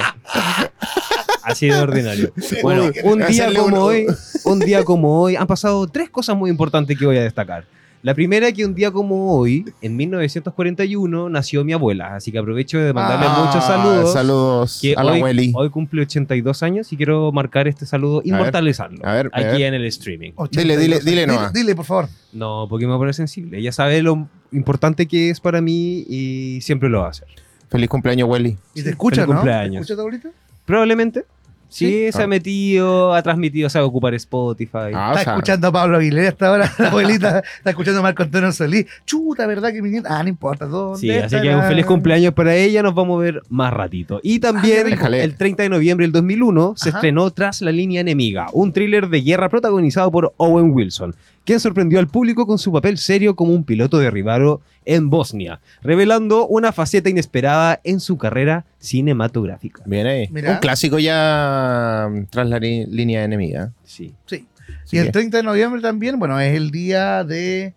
Así 1.45 1.67
de 1.67 1.75
ordinario. 1.75 2.31
Bueno, 2.61 2.91
un 3.03 3.19
día 3.27 3.53
como 3.53 3.77
hoy, 3.83 4.05
un 4.45 4.59
día 4.59 4.83
como 4.83 5.21
hoy, 5.21 5.35
han 5.35 5.47
pasado 5.47 5.87
tres 5.87 6.09
cosas 6.09 6.35
muy 6.35 6.49
importantes 6.49 6.97
que 6.97 7.05
voy 7.05 7.17
a 7.17 7.23
destacar. 7.23 7.65
La 8.01 8.13
primera 8.13 8.51
que 8.51 8.63
un 8.63 8.75
día 8.75 8.91
como 8.91 9.35
hoy, 9.35 9.65
en 9.81 9.95
1941, 9.95 11.27
nació 11.29 11.63
mi 11.63 11.73
abuela, 11.73 12.15
así 12.15 12.31
que 12.31 12.37
aprovecho 12.37 12.77
de 12.77 12.93
mandarle 12.93 13.25
Ah, 13.27 13.45
muchos 13.47 13.63
saludos. 13.65 14.13
Saludos 14.13 14.79
Que 14.79 14.93
a 14.95 15.03
la 15.03 15.13
hoy, 15.13 15.21
Welly. 15.23 15.53
hoy 15.55 15.69
cumple 15.71 16.03
82 16.03 16.61
años 16.61 16.93
y 16.93 16.97
quiero 16.97 17.31
marcar 17.31 17.67
este 17.67 17.87
saludo, 17.87 18.21
inmortalizarlo 18.23 19.03
a 19.03 19.13
ver, 19.13 19.31
a 19.33 19.39
aquí 19.39 19.47
ver. 19.57 19.61
en 19.63 19.73
el 19.73 19.85
streaming. 19.85 20.33
82. 20.35 20.51
Dile, 20.51 20.77
dile, 20.77 20.99
dile 21.03 21.25
nomás. 21.27 21.51
Dile, 21.51 21.63
dile, 21.63 21.75
por 21.75 21.85
favor. 21.85 22.09
No, 22.31 22.67
porque 22.69 22.85
me 22.85 22.91
va 22.91 22.95
a 22.97 22.99
poner 22.99 23.15
sensible. 23.15 23.57
Ella 23.57 23.71
sabe 23.71 24.03
lo 24.03 24.27
importante 24.51 25.07
que 25.07 25.31
es 25.31 25.39
para 25.39 25.59
mí 25.61 26.05
y 26.07 26.59
siempre 26.61 26.89
lo 26.89 26.99
va 27.01 27.07
a 27.07 27.09
hacer. 27.09 27.27
Feliz 27.69 27.89
cumpleaños, 27.89 28.29
Welly. 28.29 28.55
Y 28.75 28.83
te 28.83 28.91
escucha, 28.91 29.21
feliz 29.21 29.29
¿no? 29.29 29.35
cumpleaños. 29.37 29.87
¿Te 29.87 29.93
escucha 29.93 29.95
tu 29.95 30.01
abuelita? 30.01 30.29
Probablemente. 30.65 31.25
Sí, 31.67 32.05
Sí. 32.05 32.11
se 32.13 32.21
ha 32.21 32.25
Ah. 32.25 32.27
metido, 32.27 33.13
ha 33.15 33.21
transmitido, 33.23 33.69
sabe 33.69 33.85
ocupar 33.85 34.13
Spotify. 34.13 34.93
Ah, 34.93 35.09
o 35.09 35.11
Está 35.13 35.23
sea, 35.23 35.33
escuchando 35.33 35.67
a 35.67 35.71
Pablo 35.71 35.97
Aguilera 35.97 36.29
hasta 36.29 36.47
ahora, 36.47 36.71
la 36.79 36.87
abuelita 36.89 37.39
está 37.57 37.71
escuchando 37.71 37.99
a 37.99 38.03
Marco 38.03 38.23
Antonio 38.23 38.51
Solís. 38.51 38.85
Chuta, 39.05 39.45
¿verdad 39.47 39.73
que 39.73 39.81
mi 39.81 39.89
nieta? 39.89 40.07
Ah, 40.17 40.23
no 40.23 40.29
importa. 40.29 40.67
¿dónde 40.67 40.99
Sí, 40.99 41.09
así 41.11 41.35
que 41.41 41.53
un 41.55 41.63
feliz 41.63 41.85
cumpleaños 41.85 42.33
para 42.33 42.55
ella, 42.55 42.81
nos 42.83 42.93
vamos 42.95 43.19
a 43.19 43.23
ver 43.23 43.41
más 43.49 43.73
ratito. 43.73 44.21
Y 44.23 44.39
también 44.39 44.81
Ah, 44.85 44.89
déjale. 44.91 45.23
el 45.23 45.35
30 45.35 45.63
de 45.63 45.69
noviembre 45.69 46.05
del 46.05 46.13
2001 46.13 46.75
se 46.77 46.89
Ajá. 46.89 46.99
estrenó 46.99 47.29
Tras 47.31 47.61
la 47.61 47.71
línea 47.71 47.99
enemiga, 47.99 48.45
un 48.53 48.71
thriller 48.71 49.09
de 49.09 49.21
guerra 49.21 49.49
protagonizado 49.49 50.09
por 50.11 50.33
Owen 50.37 50.71
Wilson, 50.71 51.13
quien 51.45 51.59
sorprendió 51.59 51.99
al 51.99 52.07
público 52.07 52.45
con 52.47 52.57
su 52.57 52.71
papel 52.71 52.97
serio 52.97 53.35
como 53.35 53.53
un 53.53 53.63
piloto 53.63 53.97
derribado 53.99 54.61
en 54.83 55.09
Bosnia, 55.09 55.61
revelando 55.81 56.47
una 56.47 56.71
faceta 56.71 57.09
inesperada 57.09 57.79
en 57.83 57.99
su 57.99 58.17
carrera 58.17 58.65
cinematográfica. 58.79 59.83
Bien 59.85 60.07
ahí. 60.07 60.29
Un 60.31 60.57
clásico 60.59 60.99
ya 60.99 62.07
mm, 62.11 62.25
tras 62.29 62.47
la 62.47 62.59
línea 62.59 63.23
enemiga. 63.23 63.71
Sí. 63.83 64.13
Sí. 64.25 64.47
Y 64.91 64.97
el 64.97 65.05
que- 65.07 65.11
30 65.13 65.37
de 65.37 65.43
noviembre 65.43 65.81
también, 65.81 66.17
bueno, 66.19 66.39
es 66.39 66.55
el 66.55 66.71
día 66.71 67.23
de 67.23 67.73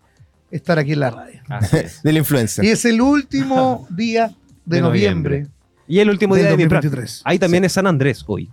estar 0.51 0.79
aquí 0.79 0.93
en 0.93 0.99
la 1.01 1.11
radio. 1.11 1.39
así 1.49 1.77
es. 1.77 2.01
Del 2.03 2.17
influencer. 2.17 2.65
Y 2.65 2.69
es 2.69 2.83
el 2.85 3.01
último 3.01 3.87
día 3.91 4.27
de, 4.65 4.77
De 4.77 4.81
noviembre. 4.81 5.37
noviembre. 5.41 5.59
Y 5.87 5.99
el 5.99 6.09
último 6.09 6.35
día 6.35 6.45
de 6.45 6.57
mi 6.57 6.63
2023. 6.63 6.91
práctica. 7.11 7.29
Ahí 7.29 7.39
también 7.39 7.65
es 7.65 7.71
San 7.73 7.87
Andrés 7.87 8.23
hoy. 8.27 8.49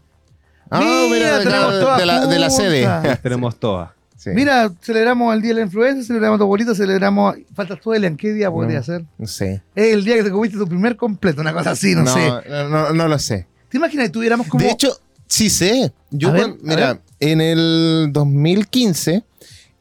Ah, 0.71 0.81
Mira, 0.81 1.09
mira, 1.15 1.39
de, 1.39 1.45
tenemos 1.45 1.75
la, 1.75 1.81
todas 1.81 1.99
de 2.01 2.07
la- 2.07 2.27
de 2.27 2.39
la 2.39 2.51
sede. 2.51 2.89
Tenemos 3.23 3.57
todas. 3.61 3.91
Sí. 4.17 4.31
Mira, 4.35 4.73
celebramos 4.81 5.35
el 5.35 5.43
día 5.43 5.51
de 5.51 5.55
la 5.61 5.67
influenza, 5.67 6.03
celebramos 6.03 6.37
a 6.37 6.39
tu 6.39 6.45
abuelita, 6.45 6.75
celebramos. 6.75 7.37
Falta 7.55 7.77
tú, 7.77 7.93
Elian, 7.93 8.17
¿qué 8.17 8.33
día 8.33 8.51
podría 8.51 8.79
No. 8.79 8.85
ser? 8.85 9.05
No 9.19 9.27
sé. 9.27 9.63
Es 9.75 9.93
el 9.95 10.05
día 10.05 10.17
que 10.17 10.25
te 10.25 10.31
comiste 10.31 10.57
tu 10.59 10.67
primer 10.67 10.97
completo, 10.97 11.41
una 11.43 11.53
cosa 11.53 11.73
así, 11.73 11.95
no, 11.95 12.03
No, 12.03 12.13
sé. 12.15 12.31
no, 12.71 12.93
no, 12.93 13.09
lo 13.09 13.19
sé. 13.19 13.47
¿Te 13.69 13.77
imaginas 13.77 14.07
que 14.07 14.11
tuviéramos 14.13 14.47
como. 14.49 14.65
De 14.65 14.71
hecho, 14.71 14.99
sí 15.27 15.51
sé. 15.51 15.93
Yo, 16.11 16.33
ver, 16.33 16.55
mira, 16.63 17.01
en 17.21 17.41
el 17.41 18.09
2015 18.13 19.23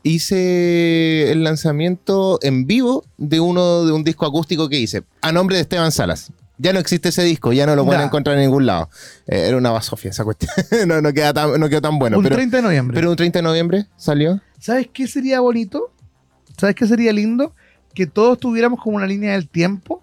hice 0.04 1.32
el 1.32 1.44
lanzamiento 1.44 2.40
en 2.42 2.66
vivo 2.68 3.04
de 3.18 3.40
uno 3.40 3.86
de 3.86 3.92
un 3.92 4.04
disco 4.04 4.26
acústico 4.26 4.70
que 4.70 4.80
hice 4.80 5.04
a 5.22 5.32
nombre 5.32 5.56
de 5.56 5.64
Esteban 5.64 5.92
Salas. 5.92 6.32
Ya 6.58 6.72
no 6.74 6.80
existe 6.80 7.10
ese 7.10 7.24
disco, 7.24 7.52
ya 7.54 7.66
no 7.66 7.76
lo 7.76 7.84
pueden 7.86 8.02
Ya. 8.02 8.06
encontrar 8.08 8.38
en 8.38 8.44
ningún 8.44 8.66
lado. 8.66 8.90
Eh, 9.28 9.46
era 9.48 9.58
una 9.58 9.72
basofia 9.72 10.12
esa 10.12 10.24
cuestión. 10.24 10.52
no, 10.88 11.02
no, 11.02 11.12
queda 11.14 11.34
tan, 11.34 11.60
no 11.60 11.68
quedó 11.70 11.82
tan 11.82 12.00
bueno. 12.00 12.18
un 12.18 12.24
pero, 12.24 12.36
30 12.36 12.58
de 12.58 12.64
noviembre. 12.64 12.96
pero 12.96 13.10
un 13.10 13.16
30 13.16 13.40
de 13.40 13.44
noviembre 13.44 13.86
salió. 13.98 14.42
¿Sabes 14.60 14.88
qué 14.94 15.08
sería 15.08 15.40
bonito? 15.42 15.92
¿Sabes 16.58 16.76
qué 16.76 16.88
sería 16.88 17.12
lindo? 17.12 17.54
Que 17.94 18.08
todos 18.08 18.40
tuviéramos 18.40 18.82
como 18.82 18.98
una 18.98 19.06
línea 19.08 19.34
del 19.34 19.48
tiempo 19.50 20.02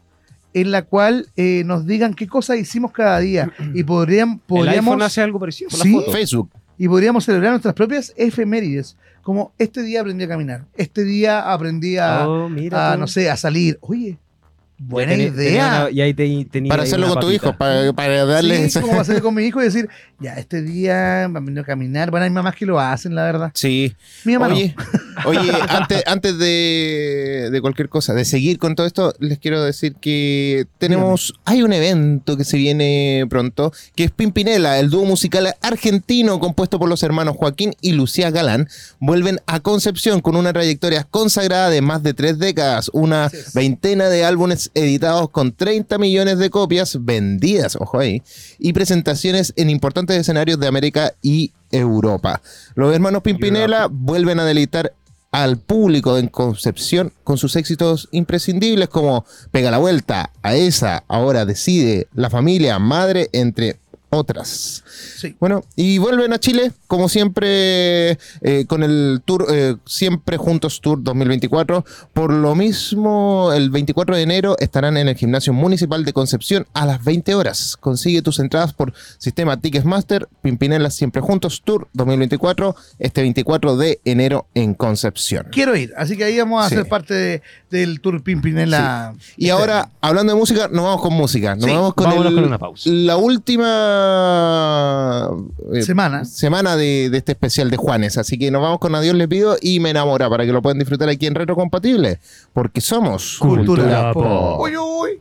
en 0.54 0.71
la 0.71 0.82
cual 0.82 1.28
eh, 1.37 1.62
nos 1.64 1.87
digan 1.87 2.12
qué 2.12 2.26
cosas 2.26 2.59
hicimos 2.59 2.92
cada 2.92 3.18
día. 3.21 3.50
Y 3.75 3.85
podrían, 3.85 4.32
El 4.32 4.38
podríamos. 4.40 4.92
iPhone 4.92 5.02
hace 5.02 5.23
algo 5.23 5.40
parecido 5.40 5.71
Sí. 5.71 5.90
la 5.92 6.00
foto. 6.00 6.12
Facebook. 6.12 6.50
y 6.78 6.88
podríamos 6.88 7.25
celebrar 7.25 7.52
nuestras 7.52 7.75
propias 7.75 8.12
efemérides. 8.16 8.97
Como 9.23 9.52
este 9.59 9.82
día 9.82 10.00
aprendí 10.00 10.25
a 10.25 10.28
caminar, 10.28 10.64
este 10.76 11.04
día 11.04 11.52
aprendí 11.52 11.97
a, 11.97 12.28
Oh, 12.28 12.49
mira 12.49 12.90
a, 12.90 12.94
tú. 12.94 13.00
no 13.00 13.06
sé, 13.06 13.30
a 13.30 13.37
salir. 13.37 13.78
Oye, 13.80 14.18
buena 14.88 15.12
tenía 15.12 15.26
idea. 15.28 15.80
una- 15.82 15.90
y 15.90 16.00
ahí 16.00 16.14
te- 16.14 16.46
tenía 16.50 16.70
Para 16.70 16.82
ahí 16.82 16.88
hacerlo 16.88 17.08
con 17.08 17.20
tu 17.20 17.30
hijo, 17.30 17.56
para, 17.56 17.92
para 17.92 18.24
darle 18.24 18.68
Sí, 18.68 18.80
como 18.80 19.00
hacer 19.00 19.20
con 19.22 19.34
mi 19.34 19.44
hijo 19.44 19.60
y 19.60 19.64
decir, 19.64 19.88
ya, 20.20 20.34
este 20.34 20.62
día 20.62 21.24
aprendí 21.24 21.60
a 21.60 21.64
caminar. 21.64 22.10
Bueno, 22.10 22.24
hay 22.24 22.30
mamás 22.30 22.54
que 22.56 22.66
lo 22.66 22.78
hacen, 22.80 23.14
la 23.14 23.24
verdad. 23.24 23.50
Sí. 23.54 23.94
Mi 24.24 24.34
mamá 24.34 24.48
no. 24.48 24.54
Oye, 24.54 24.74
oye 25.24 25.52
antes, 25.68 26.02
antes 26.06 26.38
de, 26.38 27.48
de 27.50 27.60
cualquier 27.60 27.88
cosa, 27.88 28.14
de 28.14 28.24
seguir 28.24 28.58
con 28.58 28.74
todo 28.74 28.86
esto, 28.86 29.14
les 29.18 29.38
quiero 29.38 29.62
decir 29.62 29.94
que 30.00 30.66
tenemos, 30.78 31.34
hay 31.44 31.62
un 31.62 31.72
evento 31.72 32.36
que 32.36 32.44
se 32.44 32.56
viene 32.56 33.24
pronto, 33.28 33.72
que 33.94 34.04
es 34.04 34.10
Pimpinela, 34.10 34.78
el 34.78 34.90
dúo 34.90 35.04
musical 35.04 35.54
argentino 35.62 36.38
compuesto 36.40 36.78
por 36.78 36.88
los 36.88 37.02
hermanos 37.02 37.36
Joaquín 37.36 37.74
y 37.80 37.92
Lucía 37.92 38.30
Galán, 38.30 38.68
vuelven 39.00 39.40
a 39.46 39.60
Concepción 39.60 40.20
con 40.20 40.36
una 40.36 40.52
trayectoria 40.52 41.04
consagrada 41.10 41.70
de 41.70 41.82
más 41.82 42.02
de 42.02 42.14
tres 42.14 42.38
décadas, 42.38 42.90
una 42.92 43.30
veintena 43.54 44.08
de 44.08 44.24
álbumes 44.24 44.70
editados 44.75 45.31
con 45.31 45.52
30 45.52 45.99
millones 45.99 46.38
de 46.38 46.50
copias 46.50 47.05
vendidas, 47.05 47.76
ojo 47.76 47.99
ahí, 47.99 48.23
y 48.59 48.73
presentaciones 48.73 49.52
en 49.57 49.71
importantes 49.71 50.17
escenarios 50.17 50.59
de 50.59 50.67
América 50.67 51.14
y 51.23 51.52
Europa. 51.71 52.41
Los 52.75 52.95
hermanos 52.95 53.23
Pimpinela 53.23 53.88
vuelven 53.91 54.41
a 54.41 54.45
deleitar 54.45 54.93
al 55.33 55.57
público 55.57 56.19
en 56.19 56.29
Concepción 56.29 57.12
con 57.25 57.38
sus 57.38 57.57
éxitos 57.57 58.09
imprescindibles 58.12 58.88
como 58.88 59.25
Pega 59.50 59.71
la 59.71 59.79
vuelta, 59.79 60.31
a 60.43 60.55
esa, 60.55 61.05
ahora 61.09 61.47
decide, 61.47 62.07
La 62.14 62.29
familia, 62.29 62.79
Madre, 62.79 63.31
entre 63.33 63.79
otras. 64.12 64.85
Sí. 65.19 65.35
Bueno, 65.40 65.64
y 65.75 65.99
vuelven 65.99 66.33
a 66.33 66.38
Chile, 66.38 66.73
como 66.87 67.09
siempre, 67.09 68.19
eh, 68.42 68.66
con 68.69 68.83
el 68.83 69.23
tour 69.25 69.47
eh, 69.50 69.76
Siempre 69.87 70.37
Juntos 70.37 70.81
Tour 70.81 71.02
2024. 71.02 71.85
Por 72.12 72.33
lo 72.33 72.54
mismo, 72.54 73.52
el 73.54 73.71
24 73.71 74.14
de 74.16 74.23
enero 74.23 74.57
estarán 74.59 74.97
en 74.99 75.09
el 75.09 75.16
Gimnasio 75.16 75.52
Municipal 75.52 76.04
de 76.04 76.12
Concepción 76.12 76.66
a 76.75 76.85
las 76.87 77.02
20 77.04 77.35
horas. 77.35 77.76
Consigue 77.81 78.21
tus 78.23 78.38
entradas 78.38 78.73
por 78.75 78.92
sistema 79.19 79.59
Ticketmaster, 79.61 80.28
Pimpinela 80.42 80.90
Siempre 80.90 81.23
Juntos 81.23 81.62
Tour 81.64 81.88
2024, 81.95 82.76
este 82.99 83.23
24 83.23 83.76
de 83.76 84.00
enero 84.04 84.47
en 84.54 84.75
Concepción. 84.75 85.47
Quiero 85.52 85.75
ir, 85.76 85.92
así 85.97 86.16
que 86.16 86.25
ahí 86.25 86.38
vamos 86.38 86.64
a 86.64 86.69
Sí. 86.69 86.75
ser 86.76 86.87
parte 86.88 87.14
de- 87.14 87.42
del 87.71 88.00
Tour 88.02 88.23
Pimpinela. 88.23 89.14
Y 89.38 89.49
ahora, 89.49 89.88
hablando 90.02 90.35
de 90.35 90.38
música, 90.38 90.69
nos 90.71 90.85
vamos 90.85 91.00
con 91.00 91.14
música. 91.14 91.54
Nos 91.54 91.64
Sí, 91.64 91.71
vamos 91.71 91.95
con, 91.95 92.12
el- 92.12 92.35
con 92.35 92.45
una 92.45 92.59
pausa. 92.59 92.90
la 92.90 93.16
última 93.16 94.00
eh, 95.75 95.82
Semana. 95.82 96.25
semana 96.25 96.76
de, 96.76 97.11
de 97.11 97.18
este 97.18 97.32
especial 97.32 97.71
de 97.71 97.76
Juanes. 97.76 98.18
Así 98.18 98.38
que 98.38 98.50
nos 98.50 98.62
vamos 98.62 98.78
con 98.78 98.94
Adiós 98.94 99.14
le 99.14 99.28
pido 99.28 99.56
y 99.61 99.80
me 99.80 99.90
enamora 99.90 100.28
para 100.28 100.44
que 100.44 100.52
lo 100.52 100.62
puedan 100.62 100.78
disfrutar 100.78 101.09
aquí 101.09 101.26
en 101.26 101.35
Retro 101.35 101.54
Compatible. 101.54 102.18
Porque 102.52 102.80
somos 102.80 103.38
Cultura 103.38 104.12
Pop. 104.12 104.23
Pop. 104.25 104.61
Uy, 104.61 104.76
uy. 104.76 105.21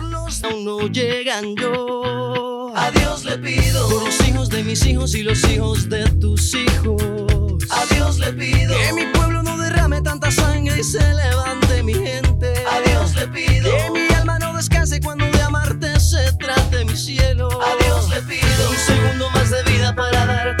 aún 0.43 0.65
no 0.65 0.87
llegan 0.87 1.55
yo. 1.55 2.71
A 2.75 2.91
Dios 2.91 3.25
le 3.25 3.37
pido 3.37 3.87
por 3.89 4.03
los 4.03 4.27
hijos 4.27 4.49
de 4.49 4.63
mis 4.63 4.85
hijos 4.85 5.15
y 5.15 5.23
los 5.23 5.43
hijos 5.49 5.89
de 5.89 6.03
tus 6.19 6.53
hijos. 6.55 7.01
A 7.69 7.85
Dios 7.93 8.19
le 8.19 8.33
pido 8.33 8.73
que 8.77 8.93
mi 8.93 9.05
pueblo 9.13 9.43
no 9.43 9.57
derrame 9.57 10.01
tanta 10.01 10.31
sangre 10.31 10.79
y 10.79 10.83
se 10.83 11.01
levante 11.13 11.83
mi 11.83 11.93
gente. 11.93 12.53
A 12.71 12.79
Dios 12.81 13.15
le 13.15 13.27
pido 13.27 13.71
que 13.71 13.91
mi 13.91 14.13
alma 14.15 14.39
no 14.39 14.55
descanse 14.55 14.99
cuando 15.01 15.25
de 15.25 15.41
amarte 15.41 15.99
se 15.99 16.31
trate 16.33 16.85
mi 16.85 16.95
cielo. 16.95 17.49
A 17.61 17.83
Dios 17.83 18.09
le 18.09 18.21
pido 18.21 18.69
un 18.69 18.77
segundo 18.77 19.29
más 19.31 19.49
de 19.49 19.63
vida 19.63 19.93
para 19.95 20.25
darte 20.25 20.60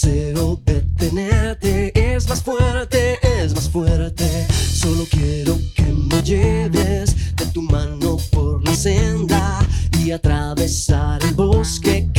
deseo 0.00 0.60
de 0.66 0.82
tenerte 0.98 1.90
es 1.94 2.28
más 2.28 2.42
fuerte, 2.42 3.18
es 3.40 3.54
más 3.54 3.70
fuerte. 3.70 4.46
Solo 4.50 5.04
quiero 5.10 5.58
que 5.74 5.84
me 5.84 6.22
lleves 6.22 7.34
de 7.34 7.46
tu 7.46 7.62
mano 7.62 8.18
por 8.30 8.62
la 8.62 8.74
senda 8.74 9.58
y 9.98 10.10
atravesar 10.10 11.22
el 11.22 11.32
bosque 11.32 12.10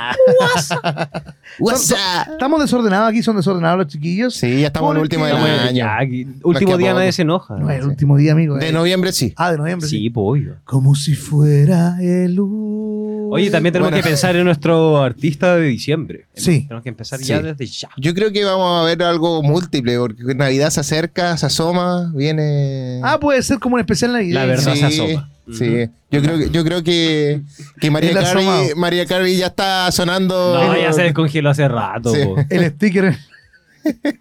Ah. 0.84 1.08
What's 1.58 1.90
up? 1.90 1.96
Estamos 2.32 2.60
desordenados 2.60 3.08
aquí, 3.10 3.22
son 3.22 3.36
desordenados 3.36 3.78
los 3.78 3.86
chiquillos. 3.88 4.34
Sí, 4.34 4.60
ya 4.62 4.68
estamos 4.68 4.90
en 4.92 4.96
el 4.96 5.02
último 5.02 5.26
del 5.26 5.36
año. 5.36 5.86
Último 6.42 6.76
día 6.78 6.94
nadie 6.94 7.12
se 7.12 7.22
enoja. 7.22 7.56
No, 7.56 7.70
es 7.70 7.80
el 7.80 7.86
último 7.86 8.16
día, 8.16 8.32
amigo. 8.32 8.56
De 8.56 8.68
eh. 8.68 8.72
noviembre 8.72 9.12
sí. 9.12 9.32
Ah, 9.36 9.52
de 9.52 9.58
noviembre. 9.58 9.88
Sí, 9.88 10.08
pollo. 10.10 10.56
Como 10.64 10.94
si 10.94 11.14
fuera 11.14 11.96
el 12.00 12.38
último. 12.40 13.28
Oye, 13.30 13.50
también 13.50 13.72
tenemos 13.72 13.90
Bueno. 13.90 14.02
que 14.02 14.08
pensar 14.10 14.36
en 14.36 14.44
nuestro 14.44 15.02
artista 15.02 15.56
de 15.56 15.66
diciembre. 15.66 16.26
Sí. 16.34 16.62
Tenemos 16.62 16.82
que 16.82 16.90
empezar 16.90 17.18
Sí. 17.18 17.26
ya 17.26 17.40
desde 17.40 17.66
ya. 17.66 17.88
Yo 17.96 18.12
creo 18.14 18.30
que 18.30 18.44
vamos 18.44 18.82
a 18.82 18.84
ver 18.84 19.02
algo 19.02 19.42
múltiple, 19.42 19.96
porque 19.98 20.34
Navidad 20.34 20.70
se 20.70 20.80
acerca, 20.80 21.36
se 21.38 21.46
asoma, 21.46 22.12
viene. 22.14 23.00
Ah, 23.02 23.18
puede 23.18 23.42
ser 23.42 23.58
como 23.58 23.76
un 23.76 23.80
especial 23.80 24.12
navideño. 24.12 24.34
La 24.34 24.44
verdad. 24.44 24.72
sí, 24.74 24.78
se 24.80 24.84
asoma. 24.86 25.30
sí. 25.50 25.88
Yo 26.10 26.20
creo 26.20 26.38
que, 26.38 26.50
yo 26.50 26.62
creo 26.62 26.82
que, 26.84 27.40
que 27.80 27.90
María 27.90 28.12
Carey. 28.12 28.74
María 28.76 29.06
Carey 29.06 29.34
ya 29.38 29.46
está 29.46 29.90
sonando. 29.90 30.62
No, 30.62 30.76
ya 30.78 30.92
se 30.92 31.02
descongeló 31.02 31.48
hace 31.48 31.66
rato. 31.68 32.12
Sí. 32.14 32.20
El 32.50 32.70
sticker. 32.72 33.16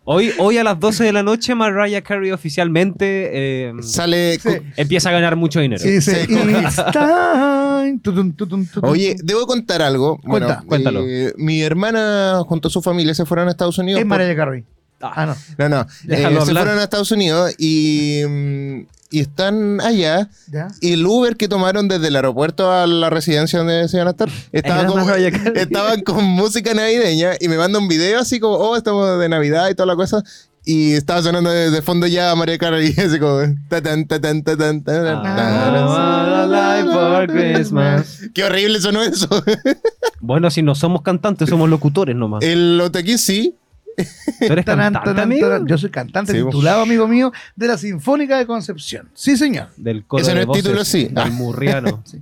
Hoy, 0.05 0.31
hoy 0.39 0.57
a 0.57 0.63
las 0.63 0.79
12 0.79 1.03
de 1.03 1.13
la 1.13 1.23
noche, 1.23 1.53
Mariah 1.55 2.01
Carey 2.01 2.31
oficialmente 2.31 3.69
eh, 3.69 3.73
Sale. 3.81 4.39
Sí. 4.39 4.49
empieza 4.77 5.09
a 5.09 5.13
ganar 5.13 5.35
mucho 5.35 5.59
dinero. 5.59 5.81
Sí, 5.81 6.01
Sí. 6.01 6.11
Oye, 8.83 9.15
debo 9.23 9.45
contar 9.47 9.81
algo. 9.81 10.19
Bueno, 10.23 10.47
Cuenta, 10.47 10.63
cuéntalo. 10.67 11.01
eh, 11.07 11.33
mi 11.37 11.61
hermana 11.61 12.41
junto 12.47 12.67
a 12.67 12.71
su 12.71 12.81
familia 12.81 13.13
se 13.13 13.25
fueron 13.25 13.47
a 13.47 13.51
Estados 13.51 13.77
Unidos. 13.77 13.99
es 13.99 14.05
por- 14.05 14.09
Mariah 14.17 14.35
Carey. 14.35 14.63
Ah, 15.01 15.11
Ah, 15.15 15.25
no. 15.25 15.35
No, 15.57 15.69
no. 15.69 15.81
Eh, 16.13 16.27
se 16.45 16.53
fueron 16.53 16.77
a 16.77 16.83
Estados 16.83 17.11
Unidos 17.11 17.55
y, 17.57 18.21
mm, 18.27 18.81
y 19.11 19.19
están 19.19 19.79
allá. 19.81 20.29
¿Ya? 20.51 20.69
Y 20.79 20.93
el 20.93 21.05
Uber 21.05 21.35
que 21.35 21.47
tomaron 21.47 21.87
desde 21.87 22.07
el 22.07 22.15
aeropuerto 22.15 22.71
a 22.71 22.87
la 22.87 23.09
residencia 23.09 23.59
donde 23.59 23.87
se 23.89 23.97
iban 23.97 24.07
a 24.07 24.11
estar, 24.11 24.29
estaba 24.51 24.79
Era 24.81 24.89
como- 24.89 25.05
Mariah 25.05 25.31
Carey. 25.31 25.61
estaban 25.63 26.01
con 26.01 26.23
música 26.23 26.73
navideña 26.73 27.31
y 27.39 27.47
me 27.47 27.57
manda 27.57 27.77
un 27.79 27.87
video 27.87 28.19
así 28.19 28.39
como, 28.39 28.55
oh, 28.55 28.75
estamos 28.77 29.19
de 29.19 29.29
Navidad 29.29 29.69
y 29.69 29.75
toda 29.75 29.85
la 29.87 29.95
cosa. 29.95 30.23
Y 30.63 30.93
estaba 30.93 31.23
sonando 31.23 31.49
de, 31.49 31.71
de 31.71 31.81
fondo 31.81 32.05
ya 32.05 32.35
María 32.35 32.57
Carey, 32.59 32.93
así 32.97 33.17
como, 33.19 33.39
Ah. 37.75 38.03
Qué 38.33 38.43
horrible 38.43 38.79
sonó 38.79 39.01
eso. 39.01 39.27
Bueno, 40.19 40.51
si 40.51 40.61
no 40.61 40.75
somos 40.75 41.01
cantantes, 41.01 41.49
somos 41.49 41.69
locutores 41.69 42.15
nomás. 42.15 42.43
El 42.43 42.79
Otequí 42.79 43.17
sí. 43.17 43.55
¿Tú 43.97 44.45
eres 44.53 44.65
Taran, 44.65 44.93
cantante, 44.93 45.09
taran, 45.09 45.19
amigo? 45.23 45.47
taran. 45.47 45.67
Yo 45.67 45.77
soy 45.77 45.89
cantante 45.89 46.31
Sí, 46.33 46.41
vos. 46.41 46.51
titulado, 46.51 46.81
amigo 46.81 47.07
mío, 47.07 47.31
de 47.55 47.67
la 47.67 47.77
Sinfónica 47.77 48.37
de 48.37 48.45
Concepción. 48.47 49.09
Sí, 49.13 49.35
señor. 49.37 49.69
Del 49.77 50.05
coro 50.05 50.21
Ese 50.23 50.33
no 50.33 50.39
es 50.41 50.45
voces, 50.47 50.63
título, 50.63 50.85
sí. 50.85 51.05
Del 51.05 51.17
Ah. 51.17 51.25
murriano. 51.27 52.03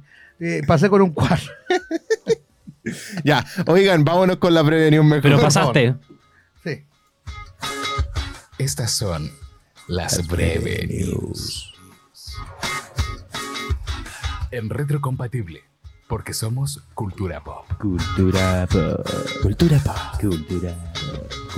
Eh, 0.42 0.62
pasé 0.66 0.90
con 0.90 1.02
un 1.02 1.12
cuadro. 1.12 1.52
Ya, 3.26 3.46
oigan, 3.68 4.04
vámonos 4.06 4.38
con 4.38 4.54
la 4.54 4.64
prevenión 4.64 5.06
mejor. 5.06 5.22
Pero 5.22 5.42
pasaste. 5.42 5.96
Sí. 6.64 6.86
Estas 8.58 8.92
son 8.92 9.30
las 9.88 10.26
breve 10.28 10.88
news. 10.88 11.74
En 14.52 14.70
retrocompatible, 14.70 15.62
porque 16.08 16.34
somos 16.34 16.82
cultura 16.96 17.44
pop. 17.44 17.66
Cultura 17.80 18.66
pop. 18.72 19.08
Cultura 19.44 19.78
pop. 19.80 19.96
Cultura 20.22 20.74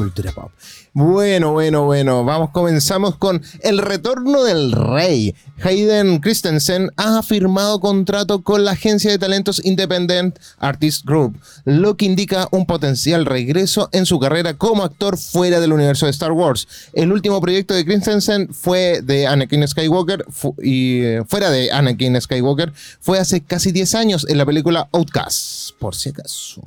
Cultura 0.02 0.32
pop. 0.32 0.52
Bueno, 0.94 1.52
bueno, 1.52 1.86
bueno. 1.86 2.26
Vamos, 2.26 2.50
comenzamos 2.50 3.18
con 3.18 3.40
El 3.60 3.78
Retorno 3.78 4.44
del 4.44 4.72
Rey. 4.72 5.36
Hayden 5.62 6.18
Christensen 6.18 6.90
ha 6.98 7.22
firmado 7.22 7.80
contrato 7.80 8.42
con 8.42 8.66
la 8.66 8.72
agencia 8.72 9.12
de 9.12 9.20
talentos 9.20 9.64
Independent 9.64 10.40
Artist 10.58 11.06
Group, 11.06 11.40
lo 11.66 11.98
que 11.98 12.06
indica 12.06 12.48
un 12.50 12.66
potencial 12.66 13.28
regreso 13.28 13.90
en 13.92 14.08
su 14.08 14.20
carrera 14.20 14.56
como 14.56 14.84
actor 14.84 15.20
fuera 15.20 15.60
del 15.60 15.74
universo 15.74 16.08
de 16.08 16.12
Star 16.14 16.32
Wars. 16.32 16.68
El 16.94 17.12
último 17.12 17.40
proyecto 17.42 17.76
de 17.76 17.86
Christensen 17.86 18.52
fue 18.52 19.04
de 19.04 19.28
Anakin 19.28 19.68
Skywalker 19.68 20.26
y 20.64 21.02
eh, 21.02 21.24
fuera 21.28 21.52
de 21.52 21.72
Anakin 21.72 22.20
Skywalker 22.20 22.74
fue 23.00 23.20
hace 23.20 23.42
casi 23.42 23.72
10 23.72 23.94
años 23.94 24.26
en 24.28 24.40
la 24.40 24.48
película 24.48 24.90
Outcast, 24.94 25.76
por 25.78 25.94
si 25.94 26.10
acaso. 26.10 26.64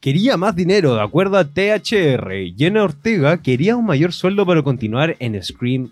Quería 0.00 0.36
más 0.36 0.54
dinero, 0.54 0.94
de 0.94 1.02
acuerdo 1.02 1.38
a 1.38 1.44
THR. 1.44 2.30
Jenna 2.56 2.84
Ortega 2.84 3.42
quería 3.42 3.76
un 3.76 3.84
mayor 3.84 4.12
sueldo 4.12 4.46
para 4.46 4.62
continuar 4.62 5.16
en 5.18 5.42
Scream 5.42 5.90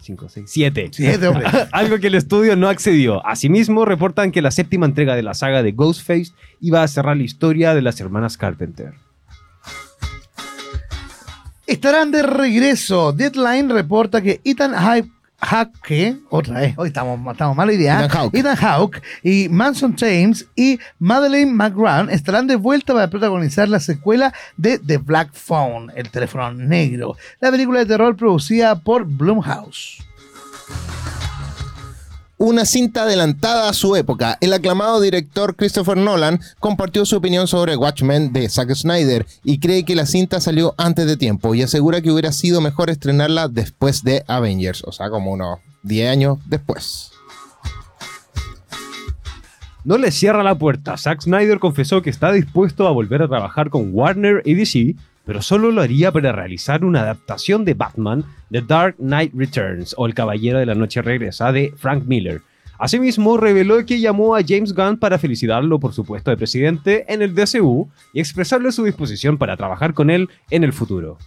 5, 0.00 0.28
6, 0.28 0.46
7. 0.48 0.88
Siete, 0.92 1.26
hombre. 1.26 1.46
Algo 1.72 1.98
que 1.98 2.06
el 2.08 2.14
estudio 2.14 2.56
no 2.56 2.68
accedió. 2.68 3.24
Asimismo, 3.26 3.84
reportan 3.84 4.30
que 4.32 4.42
la 4.42 4.50
séptima 4.50 4.86
entrega 4.86 5.16
de 5.16 5.22
la 5.22 5.34
saga 5.34 5.62
de 5.62 5.72
Ghostface 5.72 6.32
iba 6.60 6.82
a 6.82 6.88
cerrar 6.88 7.16
la 7.16 7.24
historia 7.24 7.74
de 7.74 7.82
las 7.82 8.00
hermanas 8.00 8.36
Carpenter. 8.36 8.94
Estarán 11.66 12.12
de 12.12 12.22
regreso. 12.22 13.12
Deadline 13.12 13.70
reporta 13.70 14.22
que 14.22 14.40
Ethan 14.44 14.72
Hawke, 14.72 15.10
Hawke, 15.38 16.16
otra 16.30 16.60
vez, 16.60 16.74
hoy 16.78 16.88
estamos, 16.88 17.20
estamos 17.30 17.56
mala 17.56 17.72
idea. 17.72 17.98
Ethan 17.98 18.08
Hawke. 18.08 18.38
Ethan 18.38 18.56
Hawke 18.56 19.02
y 19.22 19.48
Manson 19.48 19.94
James 19.96 20.46
y 20.56 20.78
Madeleine 20.98 21.52
McGrath 21.52 22.10
estarán 22.10 22.46
de 22.46 22.56
vuelta 22.56 22.94
para 22.94 23.10
protagonizar 23.10 23.68
la 23.68 23.80
secuela 23.80 24.32
de 24.56 24.78
The 24.78 24.98
Black 24.98 25.32
Phone, 25.34 25.92
el 25.94 26.10
teléfono 26.10 26.52
negro, 26.54 27.16
la 27.40 27.50
película 27.50 27.80
de 27.80 27.86
terror 27.86 28.16
producida 28.16 28.76
por 28.80 29.04
Blumhouse. 29.04 29.98
Una 32.38 32.66
cinta 32.66 33.04
adelantada 33.04 33.66
a 33.66 33.72
su 33.72 33.96
época. 33.96 34.36
El 34.42 34.52
aclamado 34.52 35.00
director 35.00 35.56
Christopher 35.56 35.96
Nolan 35.96 36.38
compartió 36.60 37.06
su 37.06 37.16
opinión 37.16 37.48
sobre 37.48 37.76
Watchmen 37.76 38.34
de 38.34 38.46
Zack 38.50 38.74
Snyder 38.74 39.24
y 39.42 39.58
cree 39.58 39.86
que 39.86 39.94
la 39.94 40.04
cinta 40.04 40.38
salió 40.38 40.74
antes 40.76 41.06
de 41.06 41.16
tiempo 41.16 41.54
y 41.54 41.62
asegura 41.62 42.02
que 42.02 42.10
hubiera 42.10 42.32
sido 42.32 42.60
mejor 42.60 42.90
estrenarla 42.90 43.48
después 43.48 44.04
de 44.04 44.22
Avengers, 44.28 44.84
o 44.84 44.92
sea, 44.92 45.08
como 45.08 45.32
unos 45.32 45.60
10 45.84 46.10
años 46.10 46.38
después. 46.44 47.10
No 49.84 49.96
le 49.96 50.10
cierra 50.10 50.42
la 50.42 50.58
puerta. 50.58 50.98
Zack 50.98 51.22
Snyder 51.22 51.58
confesó 51.58 52.02
que 52.02 52.10
está 52.10 52.32
dispuesto 52.32 52.86
a 52.86 52.90
volver 52.90 53.22
a 53.22 53.28
trabajar 53.28 53.70
con 53.70 53.94
Warner 53.94 54.42
y 54.44 54.52
DC, 54.52 54.94
pero 55.26 55.42
solo 55.42 55.72
lo 55.72 55.82
haría 55.82 56.12
para 56.12 56.32
realizar 56.32 56.84
una 56.84 57.02
adaptación 57.02 57.64
de 57.64 57.74
Batman, 57.74 58.24
The 58.50 58.62
Dark 58.62 58.96
Knight 58.96 59.34
Returns 59.34 59.94
o 59.98 60.06
El 60.06 60.14
Caballero 60.14 60.60
de 60.60 60.66
la 60.66 60.76
Noche 60.76 61.02
Regresa 61.02 61.52
de 61.52 61.74
Frank 61.76 62.04
Miller. 62.06 62.40
Asimismo, 62.78 63.36
reveló 63.36 63.84
que 63.84 64.00
llamó 64.00 64.36
a 64.36 64.42
James 64.46 64.72
Gunn 64.72 64.98
para 64.98 65.18
felicitarlo 65.18 65.80
por 65.80 65.92
su 65.92 66.04
puesto 66.04 66.30
de 66.30 66.36
presidente 66.36 67.12
en 67.12 67.22
el 67.22 67.34
DCU 67.34 67.90
y 68.12 68.20
expresarle 68.20 68.70
su 68.70 68.84
disposición 68.84 69.36
para 69.36 69.56
trabajar 69.56 69.94
con 69.94 70.10
él 70.10 70.28
en 70.50 70.62
el 70.62 70.72
futuro. 70.72 71.18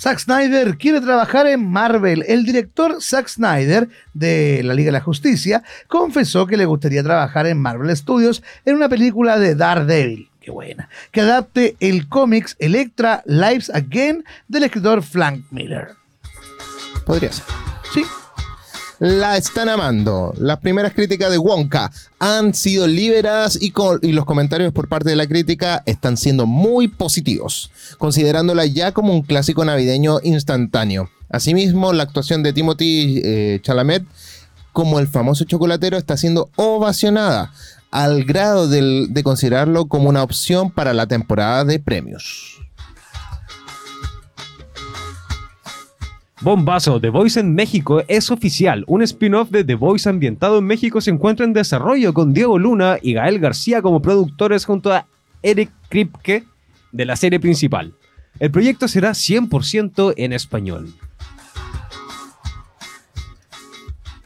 Zack 0.00 0.18
Snyder 0.18 0.78
quiere 0.78 1.02
trabajar 1.02 1.46
en 1.46 1.70
Marvel. 1.70 2.24
El 2.26 2.44
director 2.44 3.02
Zack 3.02 3.28
Snyder 3.28 3.86
de 4.14 4.62
la 4.64 4.72
Liga 4.72 4.88
de 4.88 4.92
la 4.92 5.02
Justicia 5.02 5.62
confesó 5.88 6.46
que 6.46 6.56
le 6.56 6.64
gustaría 6.64 7.02
trabajar 7.02 7.46
en 7.46 7.60
Marvel 7.60 7.94
Studios 7.94 8.42
en 8.64 8.76
una 8.76 8.88
película 8.88 9.38
de 9.38 9.54
Daredevil. 9.54 10.30
Qué 10.40 10.50
buena. 10.50 10.88
Que 11.12 11.20
adapte 11.20 11.76
el 11.80 12.08
cómics 12.08 12.56
Electra 12.58 13.22
Lives 13.26 13.68
Again 13.68 14.24
del 14.48 14.64
escritor 14.64 15.02
Frank 15.02 15.44
Miller. 15.50 15.90
Podría 17.04 17.30
ser. 17.30 17.44
Sí. 17.92 18.02
La 19.00 19.38
están 19.38 19.70
amando. 19.70 20.34
Las 20.36 20.58
primeras 20.58 20.92
críticas 20.92 21.30
de 21.30 21.38
Wonka 21.38 21.90
han 22.18 22.52
sido 22.52 22.86
liberadas 22.86 23.58
y, 23.58 23.72
los 24.12 24.24
comentarios 24.26 24.74
por 24.74 24.88
parte 24.88 25.08
de 25.08 25.16
la 25.16 25.26
crítica 25.26 25.82
están 25.86 26.18
siendo 26.18 26.44
muy 26.44 26.86
positivos, 26.86 27.70
considerándola 27.96 28.66
ya 28.66 28.92
como 28.92 29.14
un 29.14 29.22
clásico 29.22 29.64
navideño 29.64 30.18
instantáneo. 30.22 31.08
Asimismo, 31.30 31.94
la 31.94 32.02
actuación 32.02 32.42
de 32.42 32.52
Timothy 32.52 33.22
eh, 33.24 33.60
Chalamet 33.62 34.04
como 34.74 34.98
el 34.98 35.08
famoso 35.08 35.44
chocolatero 35.44 35.96
está 35.96 36.18
siendo 36.18 36.50
ovacionada 36.56 37.54
al 37.90 38.24
grado 38.24 38.68
de 38.68 39.22
considerarlo 39.24 39.86
como 39.86 40.10
una 40.10 40.22
opción 40.22 40.70
para 40.70 40.92
la 40.92 41.06
temporada 41.06 41.64
de 41.64 41.78
premios. 41.78 42.60
Bombazo, 46.42 46.98
The 46.98 47.10
Voice 47.10 47.38
en 47.38 47.54
México 47.54 48.02
es 48.08 48.30
oficial. 48.30 48.84
Un 48.86 49.02
spin-off 49.02 49.50
de 49.50 49.62
The 49.62 49.74
Voice 49.74 50.08
ambientado 50.08 50.58
en 50.58 50.64
México 50.64 51.02
se 51.02 51.10
encuentra 51.10 51.44
en 51.44 51.52
desarrollo 51.52 52.14
con 52.14 52.32
Diego 52.32 52.58
Luna 52.58 52.96
y 53.02 53.12
Gael 53.12 53.38
García 53.40 53.82
como 53.82 54.00
productores 54.00 54.64
junto 54.64 54.90
a 54.90 55.06
Eric 55.42 55.70
Kripke 55.90 56.44
de 56.92 57.04
la 57.04 57.16
serie 57.16 57.40
principal. 57.40 57.92
El 58.38 58.50
proyecto 58.50 58.88
será 58.88 59.10
100% 59.10 60.14
en 60.16 60.32
español. 60.32 60.94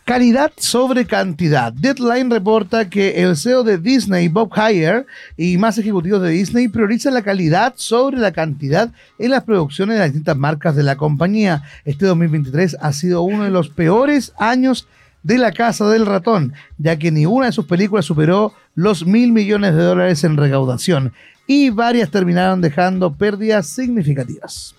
Calidad 0.05 0.53
sobre 0.59 1.07
cantidad. 1.07 1.73
Deadline 1.73 2.29
reporta 2.29 2.91
que 2.91 3.23
el 3.23 3.39
CEO 3.39 3.63
de 3.63 3.79
Disney, 3.79 4.29
Bob 4.29 4.53
Iger, 4.55 5.07
y 5.35 5.57
más 5.57 5.79
ejecutivos 5.79 6.21
de 6.21 6.29
Disney 6.29 6.69
priorizan 6.69 7.15
la 7.15 7.23
calidad 7.23 7.73
sobre 7.77 8.19
la 8.19 8.31
cantidad 8.31 8.91
en 9.19 9.31
las 9.31 9.45
producciones 9.45 9.95
de 9.95 10.01
las 10.01 10.09
distintas 10.11 10.37
marcas 10.37 10.77
de 10.77 10.83
la 10.83 10.97
compañía. 10.97 11.63
Este 11.87 12.05
2023 12.05 12.77
ha 12.83 12.93
sido 12.93 13.23
uno 13.23 13.45
de 13.45 13.51
los 13.51 13.71
peores 13.71 14.35
años 14.37 14.87
de 15.23 15.39
la 15.39 15.53
Casa 15.53 15.89
del 15.89 16.05
Ratón, 16.05 16.53
ya 16.77 16.99
que 16.99 17.11
ninguna 17.11 17.47
de 17.47 17.53
sus 17.53 17.65
películas 17.65 18.05
superó 18.05 18.53
los 18.75 19.07
mil 19.07 19.33
millones 19.33 19.75
de 19.75 19.85
dólares 19.85 20.23
en 20.23 20.37
recaudación 20.37 21.15
y 21.47 21.71
varias 21.71 22.11
terminaron 22.11 22.61
dejando 22.61 23.15
pérdidas 23.15 23.69
significativas. 23.69 24.75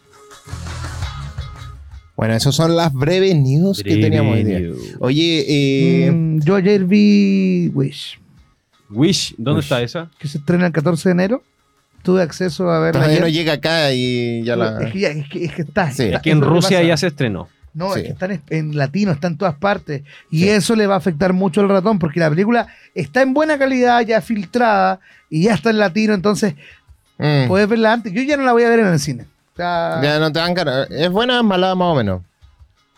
Bueno, 2.15 2.33
esas 2.33 2.55
son 2.55 2.75
las 2.75 2.93
breves 2.93 3.35
news 3.35 3.83
que 3.83 3.97
teníamos 3.97 4.35
hoy 4.35 4.43
día. 4.43 4.59
Oye, 4.99 5.45
eh, 6.07 6.11
Mm, 6.11 6.39
yo 6.41 6.55
ayer 6.55 6.85
vi 6.85 7.69
Wish. 7.73 8.19
Wish, 8.89 9.35
¿dónde 9.37 9.57
Wish. 9.59 9.65
está 9.65 9.81
esa? 9.81 10.09
que 10.17 10.27
se 10.27 10.37
estrena 10.37 10.67
el 10.67 10.71
14 10.71 11.09
de 11.09 11.13
enero. 11.13 11.43
Tuve 12.03 12.21
acceso 12.21 12.69
a 12.69 12.79
verla. 12.79 13.01
todavía 13.01 13.15
ayer. 13.17 13.21
no 13.23 13.27
llega 13.29 13.53
acá 13.53 13.91
y 13.91 14.43
ya 14.43 14.55
la... 14.55 14.79
es, 14.83 14.93
que 14.93 14.99
ya- 14.99 15.09
es 15.09 15.27
que- 15.27 15.43
es 15.45 15.53
que 15.53 15.61
está. 15.63 15.91
Sí. 15.91 16.03
está- 16.03 16.17
Es 16.17 16.21
que 16.21 16.31
en 16.31 16.41
Rusia 16.41 16.81
ya 16.83 16.95
se 16.95 17.07
estrenó. 17.07 17.49
No, 17.73 17.93
Sí. 17.93 17.99
es 18.01 18.05
que 18.05 18.11
están 18.13 18.31
en, 18.31 18.41
en 18.49 18.77
latino, 18.77 19.11
está 19.11 19.27
en 19.27 19.37
todas 19.37 19.55
partes. 19.55 20.03
Y 20.31 20.41
Sí. 20.43 20.49
eso 20.49 20.75
le 20.77 20.87
va 20.87 20.93
a 20.93 20.97
afectar 20.97 21.33
mucho 21.33 21.59
al 21.61 21.67
ratón, 21.69 21.99
porque 21.99 22.19
la 22.21 22.29
película 22.29 22.67
está 22.93 23.21
en 23.23 23.33
buena 23.33 23.57
calidad, 23.57 24.01
ya 24.05 24.21
filtrada, 24.21 24.99
y 25.29 25.43
ya 25.43 25.55
está 25.55 25.71
en 25.71 25.79
latino, 25.79 26.13
entonces 26.13 26.53
Mm. 27.17 27.47
puedes 27.47 27.67
verla 27.67 27.91
antes. 27.93 28.13
Yo 28.13 28.21
ya 28.21 28.37
no 28.37 28.43
la 28.43 28.53
voy 28.53 28.63
a 28.63 28.69
ver 28.69 28.79
en 28.79 28.87
el 28.87 28.99
cine. 28.99 29.25
O 29.55 29.57
sea, 29.57 30.01
Ya 30.03 30.19
no 30.19 30.31
te 30.33 30.39
dan 30.39 30.53
ganas. 30.53 30.89
¿Es 30.91 31.09
buena 31.09 31.39
o 31.39 31.43
mala 31.43 31.73
más 31.75 31.87
o 31.93 31.95
menos? 31.95 32.21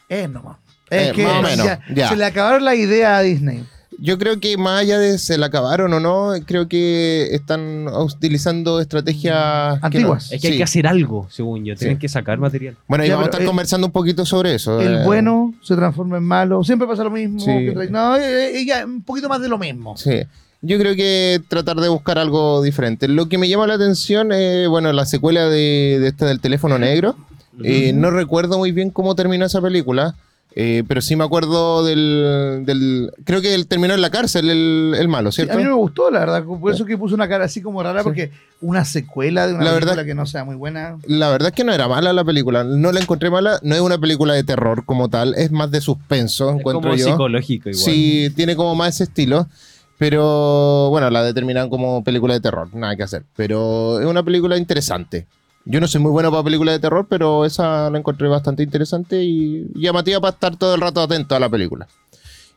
es 0.09 0.27
nomás. 0.29 0.57
Es 0.89 1.09
Eh, 1.09 1.11
que 1.13 1.23
más 1.25 1.33
o 1.37 1.41
menos, 1.43 1.65
ya- 1.65 1.81
ya. 1.93 2.09
se 2.09 2.15
le 2.15 2.25
acabaron 2.25 2.63
la 2.65 2.73
idea 2.73 3.17
a 3.17 3.21
Disney. 3.21 3.63
Yo 3.99 4.17
creo 4.17 4.39
que 4.39 4.57
más 4.57 4.81
allá 4.81 4.97
de 4.99 5.17
se 5.19 5.37
la 5.37 5.47
acabaron 5.47 5.91
o 5.93 5.99
no, 5.99 6.31
creo 6.45 6.67
que 6.67 7.27
están 7.35 7.87
utilizando 7.87 8.79
estrategias 8.79 9.79
que 9.79 9.85
Antiguas. 9.85 10.29
no- 10.31 10.35
Es 10.35 10.41
que 10.41 10.47
hay 10.49 10.57
que 10.57 10.63
hacer 10.63 10.87
algo, 10.87 11.27
según 11.29 11.65
yo. 11.65 11.75
Tienen 11.75 11.97
Sí. 11.97 11.99
que 12.01 12.07
sacar 12.09 12.37
material. 12.39 12.77
Bueno, 12.87 13.03
y 13.03 13.07
Ya, 13.07 13.15
vamos 13.15 13.27
a 13.27 13.29
estar 13.31 13.41
eh, 13.41 13.45
conversando 13.45 13.87
un 13.87 13.93
poquito 13.93 14.25
sobre 14.25 14.55
eso. 14.55 14.79
El 14.79 14.99
eh, 14.99 15.03
bueno 15.03 15.53
se 15.61 15.75
transforma 15.75 16.17
en 16.17 16.23
malo. 16.23 16.63
Siempre 16.63 16.87
pasa 16.87 17.03
lo 17.03 17.11
mismo. 17.11 17.39
Sí. 17.39 17.45
que 17.51 17.87
no, 17.91 18.15
eh, 18.17 18.59
eh, 18.59 18.65
ya, 18.65 18.85
un 18.85 19.03
poquito 19.03 19.27
más 19.29 19.41
de 19.41 19.49
lo 19.49 19.57
mismo. 19.57 19.97
Sí. 19.97 20.21
Yo 20.61 20.77
creo 20.79 20.95
que 20.95 21.39
tratar 21.47 21.77
de 21.77 21.87
buscar 21.87 22.17
algo 22.17 22.61
diferente. 22.63 23.07
Lo 23.07 23.29
que 23.29 23.37
me 23.37 23.47
llama 23.47 23.67
la 23.67 23.75
atención 23.75 24.31
es, 24.31 24.67
bueno, 24.67 24.91
la 24.91 25.05
secuela 25.05 25.47
de, 25.49 25.97
de 25.99 26.07
esta 26.07 26.25
del 26.25 26.39
teléfono 26.39 26.79
negro. 26.79 27.15
Eh, 27.63 27.91
no 27.93 28.11
recuerdo 28.11 28.57
muy 28.57 28.71
bien 28.71 28.89
cómo 28.91 29.15
terminó 29.15 29.45
esa 29.45 29.59
película, 29.61 30.13
eh, 30.55 30.83
pero 30.87 31.01
sí 31.01 31.15
me 31.15 31.23
acuerdo 31.23 31.83
del, 31.83 32.63
del- 32.65 33.11
Creo 33.23 33.41
que 33.41 33.53
él 33.55 33.65
terminó 33.67 33.93
en 33.95 34.01
la 34.01 34.09
cárcel, 34.11 34.49
el, 34.49 34.93
el 34.97 35.07
malo, 35.07 35.31
Sí, 35.31 35.37
¿cierto? 35.37 35.53
a 35.53 35.57
mí 35.57 35.63
no 35.63 35.69
me 35.71 35.75
gustó, 35.75 36.09
la 36.11 36.19
verdad. 36.19 36.43
Por 36.43 36.71
eso 36.73 36.85
que 36.85 36.97
puso 36.97 37.15
una 37.15 37.27
cara 37.27 37.45
así 37.45 37.61
como 37.61 37.81
rara, 37.81 38.03
porque 38.03 38.31
una 38.61 38.85
secuela 38.85 39.47
de 39.47 39.53
una 39.55 39.63
La 39.63 39.69
película 39.71 39.91
verdad- 39.93 40.05
que 40.05 40.13
no 40.15 40.25
sea 40.27 40.43
muy 40.43 40.55
buena. 40.55 40.97
La 41.07 41.29
verdad 41.29 41.49
es 41.49 41.53
que 41.55 41.63
no 41.63 41.71
era 41.73 41.87
mala 41.87 42.13
la 42.13 42.23
película. 42.23 42.63
No 42.63 42.91
la 42.91 42.99
encontré 42.99 43.29
mala. 43.31 43.59
No 43.63 43.73
es 43.75 43.81
una 43.81 43.97
película 43.97 44.33
de 44.35 44.43
terror 44.43 44.85
como 44.85 45.09
tal. 45.09 45.33
Es 45.35 45.51
más 45.51 45.69
de 45.71 45.81
suspenso, 45.81 46.49
Es 46.51 46.57
encuentro 46.59 46.81
como 46.91 46.95
yo. 46.95 47.05
psicológico 47.05 47.69
igual. 47.69 47.83
Sí, 47.85 48.31
tiene 48.35 48.55
como 48.55 48.73
más 48.75 48.95
ese 48.95 49.05
estilo. 49.05 49.47
Pero 49.97 50.89
bueno, 50.89 51.09
la 51.09 51.23
determinan 51.23 51.69
como 51.69 52.03
película 52.03 52.33
de 52.33 52.39
terror. 52.39 52.69
Nada 52.73 52.95
que 52.95 53.03
hacer. 53.03 53.23
Pero 53.35 53.99
es 53.99 54.05
una 54.05 54.23
película 54.23 54.57
interesante. 54.57 55.27
Yo 55.65 55.81
no 55.81 55.87
soy 55.87 55.99
muy 55.99 56.11
bueno 56.11 56.31
para 56.31 56.43
películas 56.43 56.75
de 56.75 56.79
terror, 56.79 57.07
pero 57.09 57.45
esa 57.45 57.89
la 57.89 57.97
encontré 57.97 58.27
bastante 58.27 58.63
interesante 58.63 59.23
y 59.23 59.67
llamativa 59.75 60.21
para 60.21 60.33
estar 60.33 60.55
todo 60.55 60.75
el 60.75 60.81
rato 60.81 61.01
atento 61.01 61.35
a 61.35 61.39
la 61.39 61.49
película. 61.49 61.87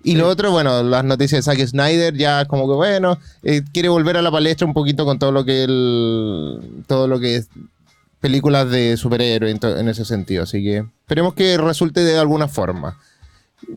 Y 0.03 0.14
lo 0.14 0.29
otro, 0.29 0.50
bueno, 0.50 0.83
las 0.83 1.05
noticias 1.05 1.44
de 1.44 1.53
Zack 1.53 1.66
Snyder 1.66 2.14
ya 2.16 2.44
como 2.46 2.66
que 2.66 2.74
bueno, 2.74 3.18
eh, 3.42 3.62
quiere 3.72 3.88
volver 3.88 4.16
a 4.16 4.22
la 4.22 4.31
palestra 4.31 4.66
un 4.66 4.72
poquito 4.72 5.05
con 5.05 5.18
todo 5.18 5.31
lo 5.31 5.44
que 5.44 5.64
el, 5.64 6.85
todo 6.87 7.07
lo 7.07 7.20
que 7.20 7.37
es 7.37 7.48
películas 8.20 8.70
de 8.70 8.96
superhéroes 8.96 9.59
en, 9.62 9.88
ese 9.88 10.05
sentido. 10.05 10.44
Así 10.44 10.62
que 10.62 10.85
esperemos 11.00 11.35
que 11.35 11.59
resulte 11.59 12.03
de 12.03 12.18
alguna 12.18 12.48
forma. 12.48 12.98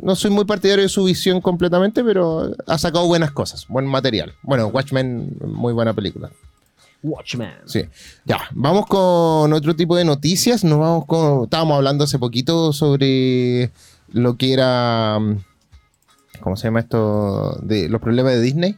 No 0.01 0.15
soy 0.15 0.31
muy 0.31 0.45
partidario 0.45 0.83
de 0.83 0.89
su 0.89 1.03
visión 1.03 1.41
completamente, 1.41 2.03
pero 2.03 2.51
ha 2.67 2.77
sacado 2.77 3.05
buenas 3.07 3.31
cosas, 3.31 3.67
buen 3.67 3.85
material. 3.85 4.33
Bueno, 4.41 4.67
Watchmen, 4.67 5.35
muy 5.45 5.73
buena 5.73 5.93
película. 5.93 6.31
Watchmen. 7.03 7.51
Sí. 7.65 7.83
Ya, 8.25 8.39
vamos 8.51 8.85
con 8.87 9.51
otro 9.51 9.75
tipo 9.75 9.95
de 9.97 10.05
noticias. 10.05 10.63
Nos 10.63 10.79
vamos 10.79 11.05
con. 11.05 11.43
Estábamos 11.43 11.75
hablando 11.75 12.05
hace 12.05 12.17
poquito 12.17 12.71
sobre 12.71 13.71
lo 14.11 14.37
que 14.37 14.53
era. 14.53 15.19
mm, 15.19 15.37
¿Cómo 16.39 16.55
se 16.55 16.67
llama 16.67 16.79
esto? 16.79 17.59
De 17.61 17.89
los 17.89 18.01
problemas 18.01 18.33
de 18.33 18.41
Disney. 18.41 18.77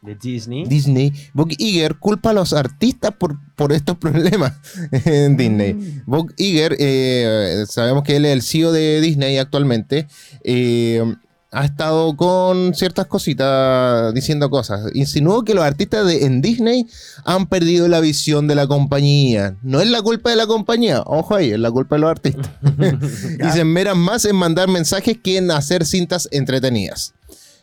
De 0.00 0.14
Disney. 0.14 0.64
Disney. 0.64 1.12
Bob 1.34 1.48
Iger 1.58 1.96
culpa 1.96 2.30
a 2.30 2.32
los 2.32 2.52
artistas 2.52 3.12
por, 3.18 3.36
por 3.56 3.72
estos 3.72 3.96
problemas 3.98 4.54
en 4.92 5.36
Disney. 5.36 6.02
Bob 6.06 6.32
Iger, 6.36 6.76
eh, 6.78 7.64
sabemos 7.68 8.04
que 8.04 8.16
él 8.16 8.24
es 8.24 8.32
el 8.32 8.42
CEO 8.42 8.72
de 8.72 9.00
Disney 9.00 9.38
actualmente. 9.38 10.06
eh, 10.44 11.02
ha 11.50 11.64
estado 11.64 12.14
con 12.16 12.74
ciertas 12.74 13.06
cositas 13.06 14.12
diciendo 14.12 14.50
cosas. 14.50 14.90
Insinuó 14.94 15.44
que 15.44 15.54
los 15.54 15.64
artistas 15.64 16.06
de, 16.06 16.26
en 16.26 16.42
Disney 16.42 16.86
han 17.24 17.46
perdido 17.46 17.88
la 17.88 18.00
visión 18.00 18.46
de 18.48 18.54
la 18.54 18.66
compañía. 18.66 19.56
No 19.62 19.80
es 19.80 19.88
la 19.88 20.02
culpa 20.02 20.30
de 20.30 20.36
la 20.36 20.46
compañía, 20.46 21.02
ojo 21.06 21.34
ahí, 21.34 21.50
es 21.50 21.58
la 21.58 21.70
culpa 21.70 21.96
de 21.96 22.00
los 22.00 22.10
artistas. 22.10 22.50
y 23.46 23.50
se 23.50 23.60
enmeran 23.60 23.98
más 23.98 24.24
en 24.24 24.36
mandar 24.36 24.68
mensajes 24.68 25.16
que 25.22 25.38
en 25.38 25.50
hacer 25.50 25.86
cintas 25.86 26.28
entretenidas. 26.32 27.14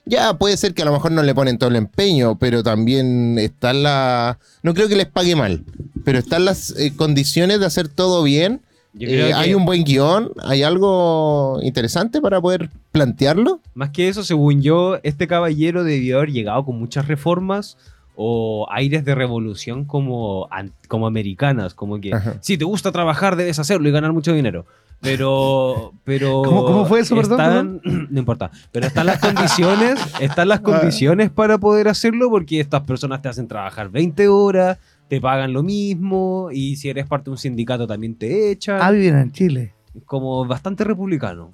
Ya 0.06 0.38
puede 0.38 0.56
ser 0.58 0.74
que 0.74 0.84
a 0.84 0.86
lo 0.86 0.92
mejor 0.92 1.12
no 1.12 1.24
le 1.24 1.34
ponen 1.34 1.58
todo 1.58 1.70
el 1.70 1.76
empeño, 1.76 2.38
pero 2.38 2.62
también 2.64 3.38
están 3.40 3.82
la. 3.84 4.38
No 4.62 4.74
creo 4.74 4.88
que 4.88 4.96
les 4.96 5.08
pague 5.08 5.36
mal, 5.36 5.64
pero 6.04 6.20
están 6.20 6.46
las 6.46 6.72
eh, 6.78 6.94
condiciones 6.96 7.60
de 7.60 7.66
hacer 7.66 7.88
todo 7.88 8.22
bien. 8.24 8.62
Yo 8.94 9.08
Eh, 9.08 9.12
creo 9.12 9.28
que- 9.28 9.34
Hay 9.34 9.54
un 9.56 9.66
buen 9.66 9.84
guion, 9.84 10.32
hay 10.44 10.64
algo 10.64 11.60
interesante 11.64 12.22
para 12.22 12.40
poder 12.40 12.70
plantearlo. 12.92 13.60
Más 13.74 13.90
que 13.90 14.08
eso, 14.08 14.24
según 14.24 14.62
yo, 14.62 15.00
este 15.04 15.28
caballero 15.28 15.84
debió 15.84 16.18
haber 16.18 16.32
llegado 16.32 16.64
con 16.66 16.78
muchas 16.80 17.08
reformas 17.08 17.76
o 18.16 18.66
aires 18.72 19.04
de 19.06 19.14
revolución 19.16 19.86
como, 19.86 20.48
como 20.88 21.08
americanas, 21.08 21.74
como 21.74 22.00
que 22.00 22.14
Ajá. 22.14 22.38
si 22.42 22.58
te 22.58 22.66
gusta 22.66 22.92
trabajar 22.92 23.36
debes 23.36 23.60
hacerlo 23.60 23.88
y 23.90 23.92
ganar 23.92 24.14
mucho 24.14 24.34
dinero. 24.34 24.66
Pero, 25.02 25.94
pero 26.04 26.42
¿Cómo- 26.46 26.66
cómo 26.66 26.86
fue 26.86 27.02
eso, 27.02 27.16
perdón, 27.16 27.82
están- 27.84 28.08
no 28.12 28.20
importa, 28.20 28.50
pero 28.72 28.88
están 28.88 29.06
las 29.06 29.20
condiciones, 29.20 30.00
están 30.22 30.48
las 30.48 30.62
condiciones 30.62 31.30
para 31.30 31.58
poder 31.58 31.88
hacerlo 31.88 32.30
porque 32.30 32.60
estas 32.60 32.82
personas 32.82 33.22
te 33.22 33.30
hacen 33.30 33.48
trabajar 33.48 33.90
20 33.90 34.28
horas, 34.30 34.78
te 35.08 35.22
pagan 35.22 35.54
lo 35.54 35.62
mismo 35.64 36.50
y 36.52 36.78
si 36.78 36.90
eres 36.90 37.06
parte 37.08 37.26
de 37.26 37.32
un 37.32 37.38
sindicato 37.38 37.86
también 37.86 38.16
te 38.16 38.50
echan. 38.52 38.80
Ah, 38.82 38.92
viven 38.92 39.18
en 39.20 39.32
Chile. 39.32 39.74
como 40.06 40.46
bastante 40.46 40.84
republicano. 40.84 41.52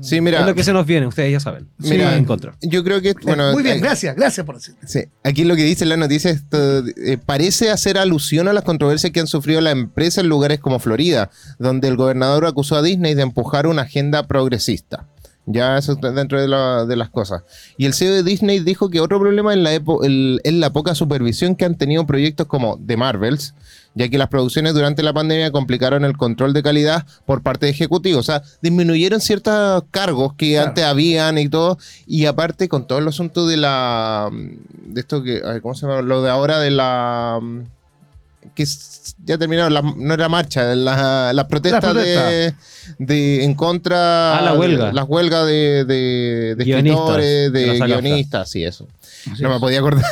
Sí, 0.00 0.20
mira. 0.20 0.40
es 0.40 0.46
lo 0.46 0.54
que 0.54 0.64
se 0.64 0.72
nos 0.72 0.86
viene, 0.86 1.06
ustedes 1.06 1.32
ya 1.32 1.40
saben. 1.40 1.68
Mira, 1.78 2.16
en 2.16 2.24
contra. 2.24 2.54
Yo 2.60 2.82
creo 2.84 3.00
que. 3.00 3.14
Bueno, 3.22 3.52
Muy 3.52 3.62
bien, 3.62 3.78
eh, 3.78 3.80
gracias, 3.80 4.16
gracias 4.16 4.44
por 4.44 4.56
decirlo. 4.56 4.80
Sí, 4.86 5.04
aquí 5.22 5.44
lo 5.44 5.56
que 5.56 5.64
dice 5.64 5.84
la 5.86 5.96
noticia 5.96 6.30
esto, 6.30 6.86
eh, 6.86 7.18
parece 7.24 7.70
hacer 7.70 7.98
alusión 7.98 8.48
a 8.48 8.52
las 8.52 8.64
controversias 8.64 9.12
que 9.12 9.20
han 9.20 9.26
sufrido 9.26 9.60
la 9.60 9.70
empresa 9.70 10.20
en 10.20 10.28
lugares 10.28 10.60
como 10.60 10.78
Florida, 10.78 11.30
donde 11.58 11.88
el 11.88 11.96
gobernador 11.96 12.46
acusó 12.46 12.76
a 12.76 12.82
Disney 12.82 13.14
de 13.14 13.22
empujar 13.22 13.66
una 13.66 13.82
agenda 13.82 14.26
progresista. 14.26 15.06
Ya 15.44 15.76
eso 15.76 15.92
está 15.94 16.12
dentro 16.12 16.40
de, 16.40 16.46
la- 16.46 16.84
de 16.86 16.94
las 16.94 17.10
cosas. 17.10 17.42
Y 17.76 17.86
el 17.86 17.94
CEO 17.94 18.12
de 18.14 18.22
Disney 18.22 18.60
dijo 18.60 18.90
que 18.90 19.00
otro 19.00 19.18
problema 19.18 19.52
es 19.52 19.58
la, 19.58 19.74
epo- 19.74 20.04
el- 20.04 20.40
es 20.44 20.52
la 20.52 20.72
poca 20.72 20.94
supervisión 20.94 21.56
que 21.56 21.64
han 21.64 21.74
tenido 21.76 22.06
proyectos 22.06 22.46
como 22.46 22.78
The 22.86 22.96
Marvels, 22.96 23.54
ya 23.94 24.08
que 24.08 24.18
las 24.18 24.28
producciones 24.28 24.72
durante 24.72 25.02
la 25.02 25.12
pandemia 25.12 25.50
complicaron 25.50 26.04
el 26.04 26.16
control 26.16 26.52
de 26.52 26.62
calidad 26.62 27.04
por 27.26 27.42
parte 27.42 27.66
de 27.66 27.72
ejecutivos. 27.72 28.20
O 28.20 28.22
sea, 28.22 28.42
disminuyeron 28.62 29.20
ciertos 29.20 29.82
cargos 29.90 30.34
que 30.34 30.52
Claro. 30.52 30.68
antes 30.68 30.84
habían 30.84 31.36
y 31.38 31.48
todo. 31.48 31.76
Y 32.06 32.26
aparte, 32.26 32.68
con 32.68 32.86
todo 32.86 33.00
el 33.00 33.08
asunto 33.08 33.46
de 33.48 33.56
la. 33.56 34.30
de 34.32 35.00
esto 35.00 35.22
que. 35.24 35.42
¿Cómo 35.60 35.74
se 35.74 35.86
llama? 35.86 36.02
Lo 36.02 36.22
de 36.22 36.30
ahora 36.30 36.60
de 36.60 36.70
la. 36.70 37.40
Que 38.54 38.64
ya 39.24 39.38
terminaron, 39.38 39.72
la- 39.72 39.82
no 39.82 40.14
era 40.14 40.28
marcha, 40.28 40.74
la- 40.74 41.32
las 41.32 41.44
protestas 41.46 41.82
Las 41.84 41.92
protestas. 41.92 42.30
de, 42.30 42.54
de- 42.98 43.44
en 43.44 43.54
contra. 43.54 44.38
Ah, 44.38 44.42
la 44.42 44.54
huelga. 44.54 44.86
de- 44.86 44.92
las 44.92 45.04
huelgas 45.08 45.46
de, 45.46 45.84
de, 45.84 46.54
de 46.56 46.64
Guionistas, 46.64 47.00
escritores, 47.00 47.52
de 47.52 47.78
guionistas, 47.86 48.50
sí, 48.50 48.64
eso. 48.64 48.88
Así 49.30 49.42
No 49.42 49.50
me 49.50 49.60
podía 49.60 49.78
acordar. 49.78 50.04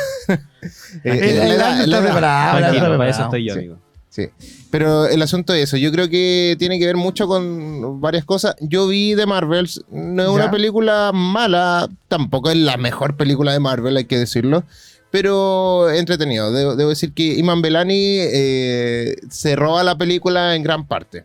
Para 1.03 3.09
eso 3.09 3.23
estoy 3.23 3.45
yo, 3.47 3.53
Sí. 3.53 3.59
amigo. 3.59 3.77
Sí, 4.09 4.27
pero 4.71 5.05
el 5.07 5.21
asunto 5.21 5.53
es 5.53 5.63
eso. 5.63 5.77
Yo 5.77 5.89
creo 5.93 6.09
que 6.09 6.57
tiene 6.59 6.77
que 6.79 6.85
ver 6.85 6.97
mucho 6.97 7.27
con 7.27 8.01
varias 8.01 8.25
cosas. 8.25 8.55
Yo 8.59 8.87
vi 8.87 9.15
The 9.15 9.25
Marvels, 9.25 9.85
no 9.89 10.23
es 10.23 10.27
Ya. 10.27 10.33
una 10.33 10.51
película 10.51 11.11
mala, 11.13 11.87
tampoco 12.09 12.49
es 12.51 12.57
la 12.57 12.75
mejor 12.75 13.15
película 13.15 13.53
de 13.53 13.61
Marvel, 13.61 13.95
hay 13.95 14.03
que 14.05 14.17
decirlo, 14.17 14.65
pero 15.11 15.89
entretenido. 15.91 16.51
Debo, 16.51 16.75
debo 16.75 16.89
decir 16.89 17.13
que 17.13 17.35
Iman 17.37 17.61
Belani 17.61 18.17
eh, 18.19 19.15
se 19.29 19.55
roba 19.55 19.83
la 19.83 19.97
película 19.97 20.55
en 20.55 20.63
gran 20.63 20.87
parte. 20.87 21.23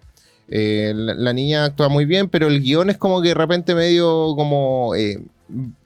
Eh, 0.49 0.93
la, 0.95 1.15
la 1.15 1.33
niña 1.33 1.65
actúa 1.65 1.89
muy 1.89 2.05
bien, 2.05 2.29
pero 2.29 2.49
el 2.49 2.61
guion 2.61 2.91
es 2.91 2.99
como 2.99 3.21
que 3.23 3.29
de 3.29 3.35
repente 3.35 3.75
medio 3.75 4.35
como 4.37 4.95
eh, 4.95 5.21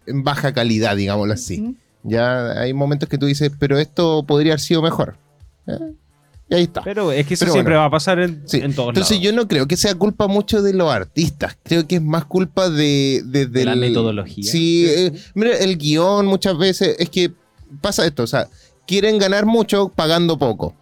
en 0.06 0.24
baja 0.24 0.52
calidad, 0.52 0.96
digámoslo 0.96 1.34
así. 1.34 1.76
Ya 2.02 2.52
hay 2.60 2.72
momentos 2.72 3.08
que 3.08 3.18
tú 3.18 3.26
dices, 3.26 3.50
pero 3.58 3.78
esto 3.78 4.24
podría 4.26 4.52
haber 4.52 4.60
sido 4.60 4.80
mejor. 4.82 5.16
Eh, 5.66 5.78
Y 6.48 6.54
ahí 6.54 6.62
está. 6.64 6.82
Pero 6.82 7.12
es 7.12 7.26
que 7.26 7.34
eso 7.34 7.44
Pero 7.44 7.52
siempre 7.52 7.74
bueno. 7.74 7.80
va 7.82 7.86
a 7.86 7.90
pasar 7.90 8.18
en, 8.20 8.42
Sí. 8.46 8.56
en 8.58 8.74
todos 8.74 8.88
Entonces 8.88 9.18
lados. 9.18 9.24
yo 9.24 9.32
no 9.34 9.46
creo 9.46 9.68
que 9.68 9.76
sea 9.76 9.94
culpa 9.94 10.26
mucho 10.26 10.62
de 10.62 10.72
los 10.72 10.90
artistas. 10.90 11.56
Creo 11.62 11.86
que 11.86 11.96
es 11.96 12.02
más 12.02 12.24
culpa 12.24 12.68
de... 12.70 13.22
De, 13.24 13.46
De 13.46 13.64
la 13.64 13.70
del- 13.72 13.80
metodología. 13.80 14.50
Sí, 14.50 14.84
eh, 14.88 15.12
mira, 15.34 15.56
el 15.58 15.76
guion 15.78 16.26
muchas 16.26 16.56
veces 16.58 16.96
es 16.98 17.08
que 17.10 17.32
pasa 17.80 18.06
esto, 18.06 18.22
o 18.22 18.26
sea, 18.26 18.48
quieren 18.86 19.18
ganar 19.18 19.46
mucho 19.46 19.88
pagando 19.88 20.38
poco. 20.38 20.74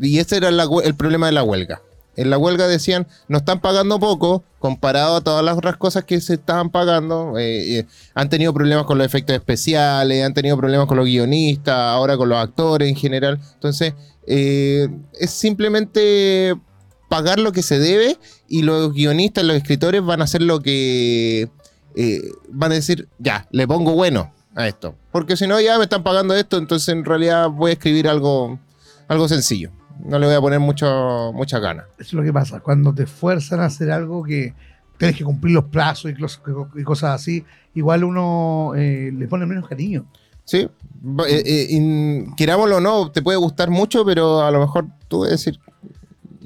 Y 0.00 0.18
ese 0.18 0.38
era 0.38 0.48
el 0.48 0.94
problema 0.94 1.26
de 1.26 1.32
la 1.32 1.42
huelga. 1.42 1.82
En 2.14 2.28
la 2.28 2.36
huelga 2.36 2.66
decían, 2.66 3.06
nos 3.28 3.40
están 3.40 3.60
pagando 3.60 3.98
poco 3.98 4.44
comparado 4.58 5.16
a 5.16 5.20
todas 5.22 5.42
las 5.44 5.56
otras 5.56 5.76
cosas 5.76 6.04
que 6.04 6.20
se 6.20 6.34
estaban 6.34 6.70
pagando. 6.70 7.38
eh, 7.38 7.78
eh, 7.78 7.86
han 8.14 8.28
tenido 8.28 8.52
problemas 8.52 8.84
con 8.84 8.98
los 8.98 9.06
efectos 9.06 9.34
especiales, 9.34 10.24
han 10.24 10.34
tenido 10.34 10.56
problemas 10.56 10.86
con 10.86 10.98
los 10.98 11.06
guionistas, 11.06 11.74
ahora 11.74 12.16
con 12.16 12.28
los 12.28 12.38
actores 12.38 12.88
en 12.88 12.96
general. 12.96 13.40
Entonces, 13.54 13.94
eh, 14.26 14.88
es 15.18 15.30
simplemente 15.30 16.54
pagar 17.08 17.38
lo 17.38 17.52
que 17.52 17.62
se 17.62 17.78
debe 17.78 18.18
y 18.46 18.62
los 18.62 18.92
guionistas, 18.92 19.44
los 19.44 19.56
escritores 19.56 20.02
van 20.04 20.20
a 20.20 20.24
hacer 20.24 20.42
lo 20.42 20.60
que 20.60 21.48
van 22.48 22.72
a 22.72 22.74
decir, 22.74 23.08
ya, 23.18 23.46
le 23.50 23.68
pongo 23.68 23.92
bueno 23.92 24.32
a 24.54 24.68
esto. 24.68 24.94
Porque 25.10 25.36
si 25.36 25.46
no, 25.46 25.60
ya 25.60 25.78
me 25.78 25.84
están 25.84 26.02
pagando 26.02 26.34
esto, 26.34 26.58
entonces 26.58 26.88
en 26.88 27.04
realidad 27.04 27.48
voy 27.50 27.70
a 27.70 27.72
escribir 27.74 28.08
algo, 28.08 28.58
algo 29.08 29.28
sencillo. 29.28 29.70
No 30.04 30.18
le 30.18 30.26
voy 30.26 30.34
a 30.34 30.40
poner 30.40 30.60
mucho, 30.60 31.32
mucha 31.34 31.58
gana. 31.58 31.84
Eso 31.98 32.08
es 32.08 32.12
lo 32.14 32.22
que 32.22 32.32
pasa. 32.32 32.60
Cuando 32.60 32.92
te 32.94 33.06
fuerzan 33.06 33.60
a 33.60 33.66
hacer 33.66 33.90
algo 33.90 34.22
que 34.24 34.54
tienes 34.98 35.16
que 35.16 35.24
cumplir 35.24 35.54
los 35.54 35.64
plazos 35.64 36.10
y, 36.10 36.82
cosas 36.84 37.14
así, 37.14 37.44
igual 37.74 38.04
uno 38.04 38.72
eh, 38.76 39.10
le 39.12 39.26
pone 39.28 39.46
menos 39.46 39.68
cariño. 39.68 40.06
Sí, 40.44 40.58
eh, 40.58 41.42
eh, 41.46 41.66
in- 41.70 42.34
querámoslo 42.36 42.76
o 42.76 42.80
no, 42.80 43.10
te 43.12 43.22
puede 43.22 43.38
gustar 43.38 43.70
mucho, 43.70 44.04
pero 44.04 44.42
a 44.42 44.50
lo 44.50 44.60
mejor 44.60 44.86
tú 45.08 45.22
decir, 45.22 45.58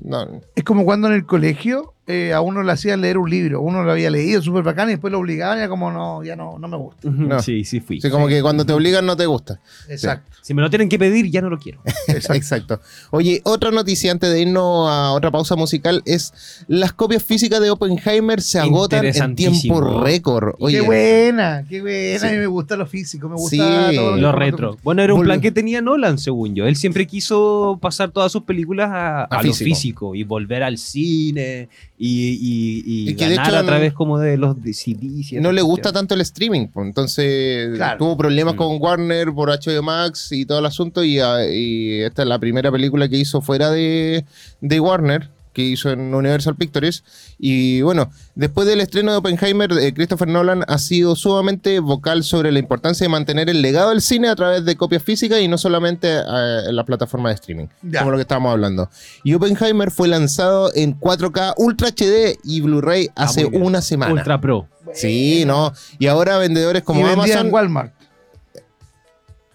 no, 0.03 0.41
Es 0.55 0.65
como 0.65 0.85
cuando 0.85 1.09
en 1.09 1.15
el 1.15 1.27
colegio 1.27 1.95
eh, 2.09 2.33
a 2.33 2.41
uno 2.41 2.63
le 2.63 2.71
hacían 2.71 3.01
leer 3.01 3.19
un 3.19 3.29
libro. 3.29 3.61
Uno 3.61 3.83
lo 3.83 3.91
había 3.91 4.11
leído 4.11 4.41
súper 4.41 4.63
bacán 4.63 4.89
y 4.89 4.93
después 4.93 5.11
lo 5.11 5.19
obligaban 5.19 5.59
y 5.59 5.61
era 5.63 5.69
como, 5.69 5.91
no, 5.91 6.23
ya 6.23 6.37
no, 6.37 6.57
no 6.57 6.69
me 6.69 6.77
gusta. 6.77 7.11
No. 7.11 7.43
Sí, 7.43 7.65
sí 7.65 7.81
fui. 7.81 8.01
Sí, 8.01 8.11
como 8.11 8.29
que 8.29 8.41
cuando 8.43 8.65
te 8.65 8.73
obligan 8.73 9.05
no 9.05 9.17
te 9.17 9.27
gusta. 9.27 9.61
Exacto. 9.89 10.31
Si 10.41 10.55
me 10.55 10.63
lo 10.63 10.71
tienen 10.71 10.89
que 10.89 11.01
pedir, 11.01 11.29
ya 11.31 11.43
no 11.43 11.51
lo 11.51 11.59
quiero. 11.59 11.81
exacto. 12.07 12.35
Exacto. 12.47 12.81
Oye, 13.11 13.41
otra 13.43 13.73
noticia 13.73 14.13
antes 14.13 14.31
de 14.31 14.43
irnos 14.43 14.89
a 14.89 15.11
otra 15.13 15.33
pausa 15.33 15.57
musical 15.57 16.01
es 16.05 16.65
las 16.69 16.93
copias 16.93 17.25
físicas 17.25 17.61
de 17.61 17.71
Oppenheimer 17.71 18.41
se 18.41 18.61
agotan 18.61 19.05
en 19.05 19.35
tiempo 19.35 19.81
récord. 20.01 20.55
Oye, 20.61 20.79
qué 20.79 20.83
buena, 20.83 21.65
qué 21.69 21.81
buena. 21.81 22.21
Sí. 22.21 22.27
A 22.27 22.31
mí 22.31 22.37
me 22.37 22.47
gusta 22.47 22.77
lo 22.77 22.87
físico, 22.87 23.29
me 23.29 23.35
gusta 23.35 23.91
Sí, 23.91 23.97
todo 23.97 24.17
Lo 24.17 24.31
retro. 24.31 24.77
Bueno, 24.85 25.03
era 25.03 25.13
un 25.13 25.25
plan 25.25 25.41
que 25.41 25.51
tenía 25.51 25.83
Nolan, 25.83 26.19
según 26.19 26.55
yo. 26.55 26.67
Él 26.67 26.77
siempre 26.77 27.07
quiso 27.09 27.81
pasar 27.83 28.13
todas 28.13 28.31
sus 28.31 28.45
películas 28.45 28.91
a, 28.93 29.25
a 29.25 29.43
lo 29.43 29.53
físico. 29.53 29.65
físico 29.65 30.15
y 30.15 30.23
volver 30.23 30.63
al 30.63 30.79
cine 30.79 31.69
y, 31.99 32.29
y, 32.31 32.83
y 32.85 33.11
Y 33.11 33.15
que 33.17 33.27
de 33.27 33.35
hecho 33.35 33.43
a 33.57 33.63
no- 33.63 33.67
través 33.67 33.93
como 33.95 34.19
de 34.19 34.37
los 34.37 34.57
CDs. 34.73 35.41
no 35.41 35.51
le 35.53 35.63
gusta 35.63 35.93
tanto 35.93 36.15
el 36.15 36.21
streaming, 36.21 36.69
pues, 36.69 36.87
entonces 36.87 37.75
Claro. 37.77 37.99
tuvo 37.99 38.17
problemas 38.17 38.55
Mm. 38.55 38.57
con 38.59 38.77
Warner 38.81 39.33
por 39.33 39.49
HBO 39.51 39.83
Max 39.83 40.31
y 40.33 40.45
todo 40.45 40.59
el 40.59 40.67
asunto 40.67 41.03
y, 41.05 41.19
ah, 41.21 41.39
y 41.51 42.01
esta 42.03 42.23
es 42.23 42.29
la 42.29 42.39
primera 42.39 42.71
película 42.71 43.09
que 43.09 43.17
hizo 43.17 43.41
fuera 43.41 43.71
de, 43.71 44.25
de 44.61 44.81
Warner 44.81 45.31
que 45.57 45.63
hizo 45.63 45.91
en 45.91 46.15
Universal 46.15 46.55
Pictures. 46.55 47.03
Y 47.39 47.81
bueno, 47.81 48.11
después 48.35 48.67
del 48.69 48.83
estreno 48.83 49.13
de 49.13 49.17
Oppenheimer, 49.17 49.73
eh, 49.73 49.95
Christopher 49.95 50.29
Nolan 50.29 50.65
ha 50.69 50.77
sido 50.77 51.17
sumamente 51.17 51.81
vocal 51.81 52.23
sobre 52.25 52.53
la 52.53 52.59
importancia 52.59 53.07
de 53.07 53.09
mantener 53.09 53.49
el 53.49 53.63
legado 53.63 53.89
del 53.91 54.03
cine 54.03 54.29
a 54.29 54.37
través 54.37 54.67
de 54.67 54.77
copias 54.77 55.03
físicas 55.03 55.41
y 55.41 55.49
no 55.49 55.57
solamente 55.57 56.09
eh, 56.19 56.61
en 56.69 56.77
la 56.77 56.85
plataforma 56.85 57.31
de 57.31 57.37
streaming, 57.37 57.67
Ya. 57.83 58.01
como 58.01 58.11
lo 58.11 58.19
que 58.19 58.23
estábamos 58.23 58.53
hablando. 58.53 58.91
Y 59.25 59.33
Oppenheimer 59.33 59.91
fue 59.91 60.09
lanzado 60.09 60.71
en 60.75 61.01
4K 61.01 61.55
Ultra 61.57 61.89
HD 61.89 62.39
y 62.45 62.61
Blu-ray 62.61 63.09
hace 63.17 63.43
muy 63.45 63.51
bien. 63.53 63.63
una 63.63 63.81
semana. 63.81 64.13
Ultra 64.13 64.41
Pro. 64.41 64.69
Sí, 64.93 65.45
no. 65.47 65.73
Y 65.99 66.07
ahora 66.07 66.37
vendedores 66.39 66.83
como 66.83 67.01
y 67.01 67.11
Amazon. 67.11 67.47
en 67.47 67.53
Walmart. 67.55 67.93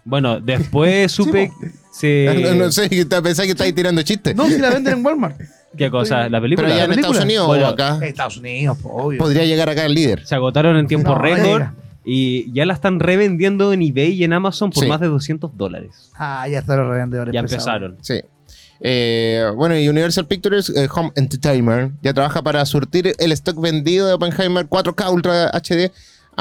Bueno, 0.04 0.40
después 0.40 1.12
supe. 1.14 1.52
se- 1.94 2.42
No, 2.42 2.56
no 2.66 2.72
sé, 2.72 2.90
pensé 3.24 3.44
que 3.44 3.52
estáis 3.52 3.76
tirando 3.76 4.02
chistes. 4.02 4.36
No, 4.36 4.48
si 4.48 4.58
la 4.58 4.70
venden 4.72 4.98
en 5.00 5.06
Walmart. 5.06 5.40
¿Qué 5.78 5.90
cosa? 5.90 6.28
¿La 6.30 6.42
película? 6.42 6.68
Pero 6.68 6.76
allá 6.76 6.84
en 6.86 6.90
película? 6.92 7.08
Estados 7.12 7.26
Unidos 7.26 7.48
Bueno, 7.48 7.66
o 7.66 7.70
acá 7.70 8.00
Estados 8.06 8.38
Unidos, 8.38 8.78
obvio. 8.84 9.18
podría 9.20 9.46
llegar 9.46 9.70
acá 9.70 9.86
el 9.86 9.94
líder. 9.94 10.26
Se 10.26 10.36
agotaron 10.36 10.76
en 10.78 10.88
tiempo 10.88 11.10
No, 11.14 11.18
récord. 11.18 11.64
Y 12.04 12.52
ya 12.52 12.66
la 12.66 12.74
están 12.74 13.00
revendiendo 13.00 13.72
en 13.74 13.82
eBay 13.84 14.14
y 14.14 14.24
en 14.24 14.34
Amazon 14.34 14.72
por 14.72 14.84
Sí. 14.84 14.90
más 14.90 15.00
de 15.00 15.08
200 15.08 15.56
dólares. 15.56 16.10
Ah, 16.16 16.48
ya 16.50 16.60
están 16.60 16.80
los 16.80 16.88
revendedores. 16.90 17.32
Ya 17.34 17.40
empezaron. 17.42 17.98
Sí. 18.02 18.22
Eh, 18.80 19.46
bueno, 19.56 19.78
y 19.78 19.88
Universal 19.88 20.26
Pictures 20.26 20.70
eh, 20.76 20.88
Home 20.96 21.12
Entertainment 21.16 21.94
ya 22.02 22.14
trabaja 22.14 22.42
para 22.42 22.66
surtir 22.66 23.14
el 23.20 23.32
stock 23.34 23.62
vendido 23.62 24.08
de 24.08 24.14
Oppenheimer 24.14 24.66
4K 24.68 25.12
Ultra 25.12 25.50
HD 25.54 25.92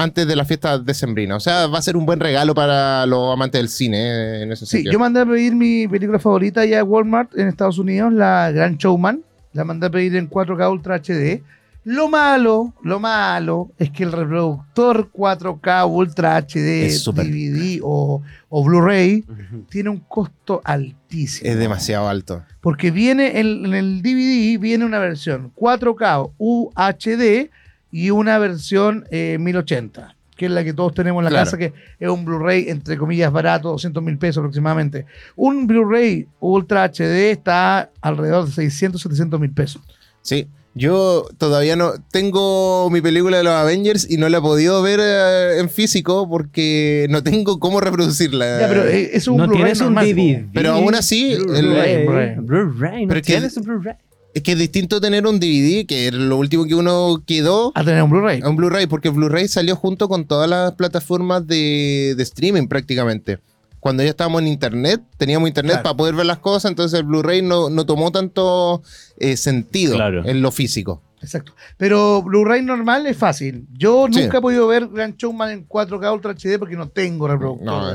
antes 0.00 0.26
de 0.26 0.34
la 0.34 0.44
fiesta 0.44 0.78
decembrina. 0.78 1.36
O 1.36 1.40
sea, 1.40 1.66
va 1.66 1.78
a 1.78 1.82
ser 1.82 1.96
un 1.96 2.06
buen 2.06 2.20
regalo 2.20 2.54
para 2.54 3.04
los 3.06 3.32
amantes 3.32 3.60
del 3.60 3.68
cine 3.68 3.98
eh, 3.98 4.42
en 4.42 4.52
ese 4.52 4.66
Sí, 4.66 4.84
yo 4.90 4.98
mandé 4.98 5.20
a 5.20 5.26
pedir 5.26 5.54
mi 5.54 5.86
película 5.86 6.18
favorita 6.18 6.64
ya 6.64 6.80
a 6.80 6.84
Walmart 6.84 7.36
en 7.36 7.48
Estados 7.48 7.78
Unidos, 7.78 8.12
la 8.12 8.50
Gran 8.50 8.76
Showman. 8.76 9.22
La 9.52 9.64
mandé 9.64 9.88
a 9.88 9.90
pedir 9.90 10.16
en 10.16 10.30
4K 10.30 10.70
Ultra 10.70 10.96
HD. 11.00 11.42
Lo 11.84 12.08
malo, 12.08 12.74
lo 12.82 13.00
malo 13.00 13.70
es 13.78 13.90
que 13.90 14.04
el 14.04 14.12
reproductor 14.12 15.10
4K 15.12 15.90
Ultra 15.90 16.38
HD. 16.38 16.88
DVD 17.12 17.80
o, 17.82 18.22
o 18.48 18.64
Blu-ray 18.64 19.24
tiene 19.70 19.90
un 19.90 20.00
costo 20.00 20.60
altísimo. 20.62 21.50
Es 21.50 21.58
demasiado 21.58 22.08
alto. 22.08 22.42
Porque 22.60 22.90
viene 22.90 23.40
en, 23.40 23.66
en 23.66 23.74
el 23.74 24.02
DVD 24.02 24.58
viene 24.60 24.84
una 24.84 24.98
versión 24.98 25.52
4K 25.56 26.32
UHD 26.38 27.50
y 27.90 28.10
una 28.10 28.38
versión 28.38 29.04
eh, 29.10 29.36
1080, 29.40 30.14
que 30.36 30.46
es 30.46 30.50
la 30.52 30.64
que 30.64 30.72
todos 30.72 30.94
tenemos 30.94 31.20
en 31.20 31.24
la 31.24 31.30
Claro. 31.30 31.44
casa, 31.44 31.58
que 31.58 31.72
es 31.98 32.08
un 32.08 32.24
Blu-ray 32.24 32.68
entre 32.68 32.96
comillas 32.96 33.30
barato, 33.32 33.70
200 33.70 34.02
mil 34.02 34.16
pesos 34.18 34.38
aproximadamente. 34.38 35.06
Un 35.36 35.66
Blu-ray 35.66 36.26
Ultra 36.40 36.84
HD 36.84 37.30
está 37.30 37.90
alrededor 38.00 38.46
de 38.46 38.52
600, 38.52 39.00
700 39.02 39.40
mil 39.40 39.50
pesos. 39.52 39.82
Sí. 40.22 40.46
Yo 40.72 41.26
todavía 41.36 41.74
no 41.74 41.94
tengo 42.12 42.88
mi 42.90 43.00
película 43.00 43.38
de 43.38 43.42
los 43.42 43.52
Avengers 43.52 44.08
y 44.08 44.18
no 44.18 44.28
la 44.28 44.38
he 44.38 44.40
podido 44.40 44.80
ver 44.82 45.00
eh, 45.02 45.58
en 45.58 45.68
físico 45.68 46.28
porque 46.28 47.08
no 47.10 47.24
tengo 47.24 47.58
cómo 47.58 47.80
reproducirla. 47.80 48.60
Ya, 48.60 48.68
pero 48.68 48.84
eh, 48.86 49.10
es 49.12 49.26
un 49.26 49.36
no 49.38 49.48
Blu-ray 49.48 49.74
normal, 49.74 50.06
DVD. 50.06 50.44
Pero 50.54 50.70
aún 50.70 50.94
así, 50.94 51.34
Blu-ray, 51.34 52.06
Blu-ray. 52.38 53.02
No 53.06 53.08
Pero 53.08 53.20
tienes 53.22 53.56
un 53.56 53.64
Blu-ray. 53.64 53.96
Es 54.32 54.42
que 54.42 54.52
es 54.52 54.58
distinto 54.58 55.00
tener 55.00 55.26
un 55.26 55.40
DVD, 55.40 55.84
que 55.86 56.06
es 56.08 56.14
lo 56.14 56.36
último 56.36 56.64
que 56.64 56.74
uno 56.76 57.22
quedó, 57.26 57.72
A 57.74 57.82
tener 57.84 58.02
un 58.02 58.10
Blu-ray. 58.10 58.40
a 58.42 58.48
un 58.48 58.56
Blu-ray, 58.56 58.86
porque 58.86 59.08
Blu-ray 59.08 59.48
salió 59.48 59.74
junto 59.74 60.08
con 60.08 60.24
todas 60.24 60.48
las 60.48 60.72
plataformas 60.72 61.46
de, 61.46 62.14
de 62.16 62.22
streaming 62.22 62.68
prácticamente. 62.68 63.40
Cuando 63.80 64.02
ya 64.02 64.10
estábamos 64.10 64.42
en 64.42 64.48
internet, 64.48 65.00
teníamos 65.16 65.48
internet 65.48 65.76
Claro. 65.76 65.82
para 65.84 65.96
poder 65.96 66.14
ver 66.14 66.26
las 66.26 66.38
cosas, 66.38 66.70
entonces 66.70 67.00
el 67.00 67.06
Blu-ray 67.06 67.42
no, 67.42 67.70
no 67.70 67.86
tomó 67.86 68.12
tanto 68.12 68.82
eh, 69.18 69.36
sentido 69.36 69.94
Claro. 69.96 70.24
en 70.24 70.42
lo 70.42 70.50
físico. 70.52 71.02
Exacto. 71.22 71.54
Pero 71.76 72.22
Blu-ray 72.22 72.62
normal 72.62 73.06
es 73.06 73.16
fácil. 73.16 73.66
Yo 73.76 74.06
Sí. 74.12 74.20
nunca 74.22 74.38
he 74.38 74.40
podido 74.40 74.66
ver 74.68 74.86
Grand 74.88 75.16
Showman 75.16 75.50
en 75.50 75.64
4K 75.66 76.12
Ultra 76.12 76.32
HD 76.34 76.58
porque 76.58 76.76
no 76.76 76.88
tengo 76.88 77.26
reproductor. 77.26 77.66
No, 77.66 77.94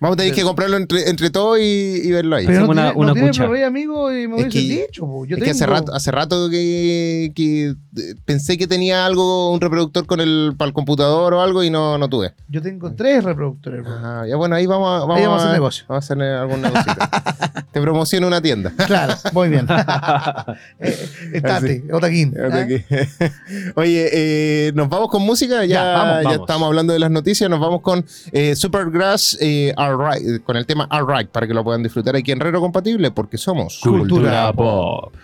Vamos 0.00 0.14
a 0.14 0.16
tener 0.16 0.34
que 0.34 0.42
comprarlo 0.42 0.78
entre, 0.78 1.10
entre 1.10 1.28
todos 1.28 1.58
y, 1.60 1.62
y 2.02 2.10
verlo 2.10 2.36
ahí. 2.36 2.46
Pero 2.46 2.60
no 2.60 2.68
una- 2.70 2.82
tiene, 2.84 2.94
no 2.94 3.00
una 3.00 3.12
tiene 3.12 3.28
cucha. 3.28 3.44
Blu-ray, 3.44 3.62
amigo, 3.64 4.10
y 4.16 4.26
me 4.28 4.40
Es 4.40 4.46
que- 4.48 4.58
dicho. 4.60 5.06
po. 5.06 5.26
Yo 5.26 5.36
es 5.36 5.42
que 5.44 5.50
hace 5.50 5.66
rato, 5.66 5.92
hace 5.94 6.10
rato 6.10 6.48
que, 6.48 7.32
que, 7.34 7.68
eh, 7.68 8.14
pensé 8.24 8.56
que 8.56 8.66
tenía 8.66 9.04
algo, 9.04 9.52
un 9.52 9.60
reproductor 9.60 10.06
con 10.06 10.20
el, 10.20 10.54
para 10.56 10.68
el 10.68 10.72
computador 10.72 11.34
o 11.34 11.42
algo 11.42 11.62
y 11.62 11.68
no, 11.70 11.98
no 11.98 12.08
tuve. 12.08 12.32
Yo 12.48 12.62
tengo 12.62 12.92
tres 12.94 13.22
reproductores. 13.24 13.82
bro. 13.84 13.92
Ah, 13.94 14.24
ya 14.26 14.36
bueno, 14.36 14.54
ahí 14.56 14.64
vamos 14.66 14.88
a, 14.88 15.00
vamos 15.00 15.16
Ahí 15.18 15.22
vamos 15.24 15.42
a 15.42 15.44
hacer 15.44 15.52
negocio. 15.54 15.84
Vamos 15.86 16.10
a 16.10 16.14
hacer 16.14 16.22
algún 16.22 16.62
negocio. 16.62 16.92
Te 17.72 17.80
promociono 17.80 18.26
una 18.26 18.40
tienda. 18.40 18.72
Claro, 18.86 19.14
muy 19.32 19.48
bien. 19.50 19.66
estate, 21.32 21.84
Otaquín. 21.92 22.34
¿ah? 22.38 22.66
Oye, 23.76 24.08
eh, 24.12 24.72
nos 24.74 24.88
vamos 24.88 25.08
con 25.08 25.22
música. 25.22 25.64
Ya, 25.64 25.66
Ya, 25.66 25.84
vamos, 25.92 26.16
ya 26.16 26.22
vamos. 26.30 26.40
estamos 26.40 26.66
hablando 26.66 26.92
de 26.92 26.98
las 26.98 27.10
noticias. 27.10 27.48
Nos 27.50 27.60
vamos 27.60 27.80
con 27.82 28.04
eh, 28.32 28.56
Supergrass 28.56 29.36
eh, 29.40 29.72
Con 30.44 30.56
el 30.56 30.66
tema 30.66 30.86
Alright, 30.90 31.28
para 31.30 31.46
que 31.46 31.54
lo 31.54 31.64
puedan 31.64 31.82
disfrutar 31.82 32.16
aquí 32.16 32.32
en 32.32 32.40
Rero 32.40 32.60
Compatible, 32.60 33.10
porque 33.10 33.38
somos 33.38 33.80
Cultura 33.82 34.52
Pop. 34.52 35.14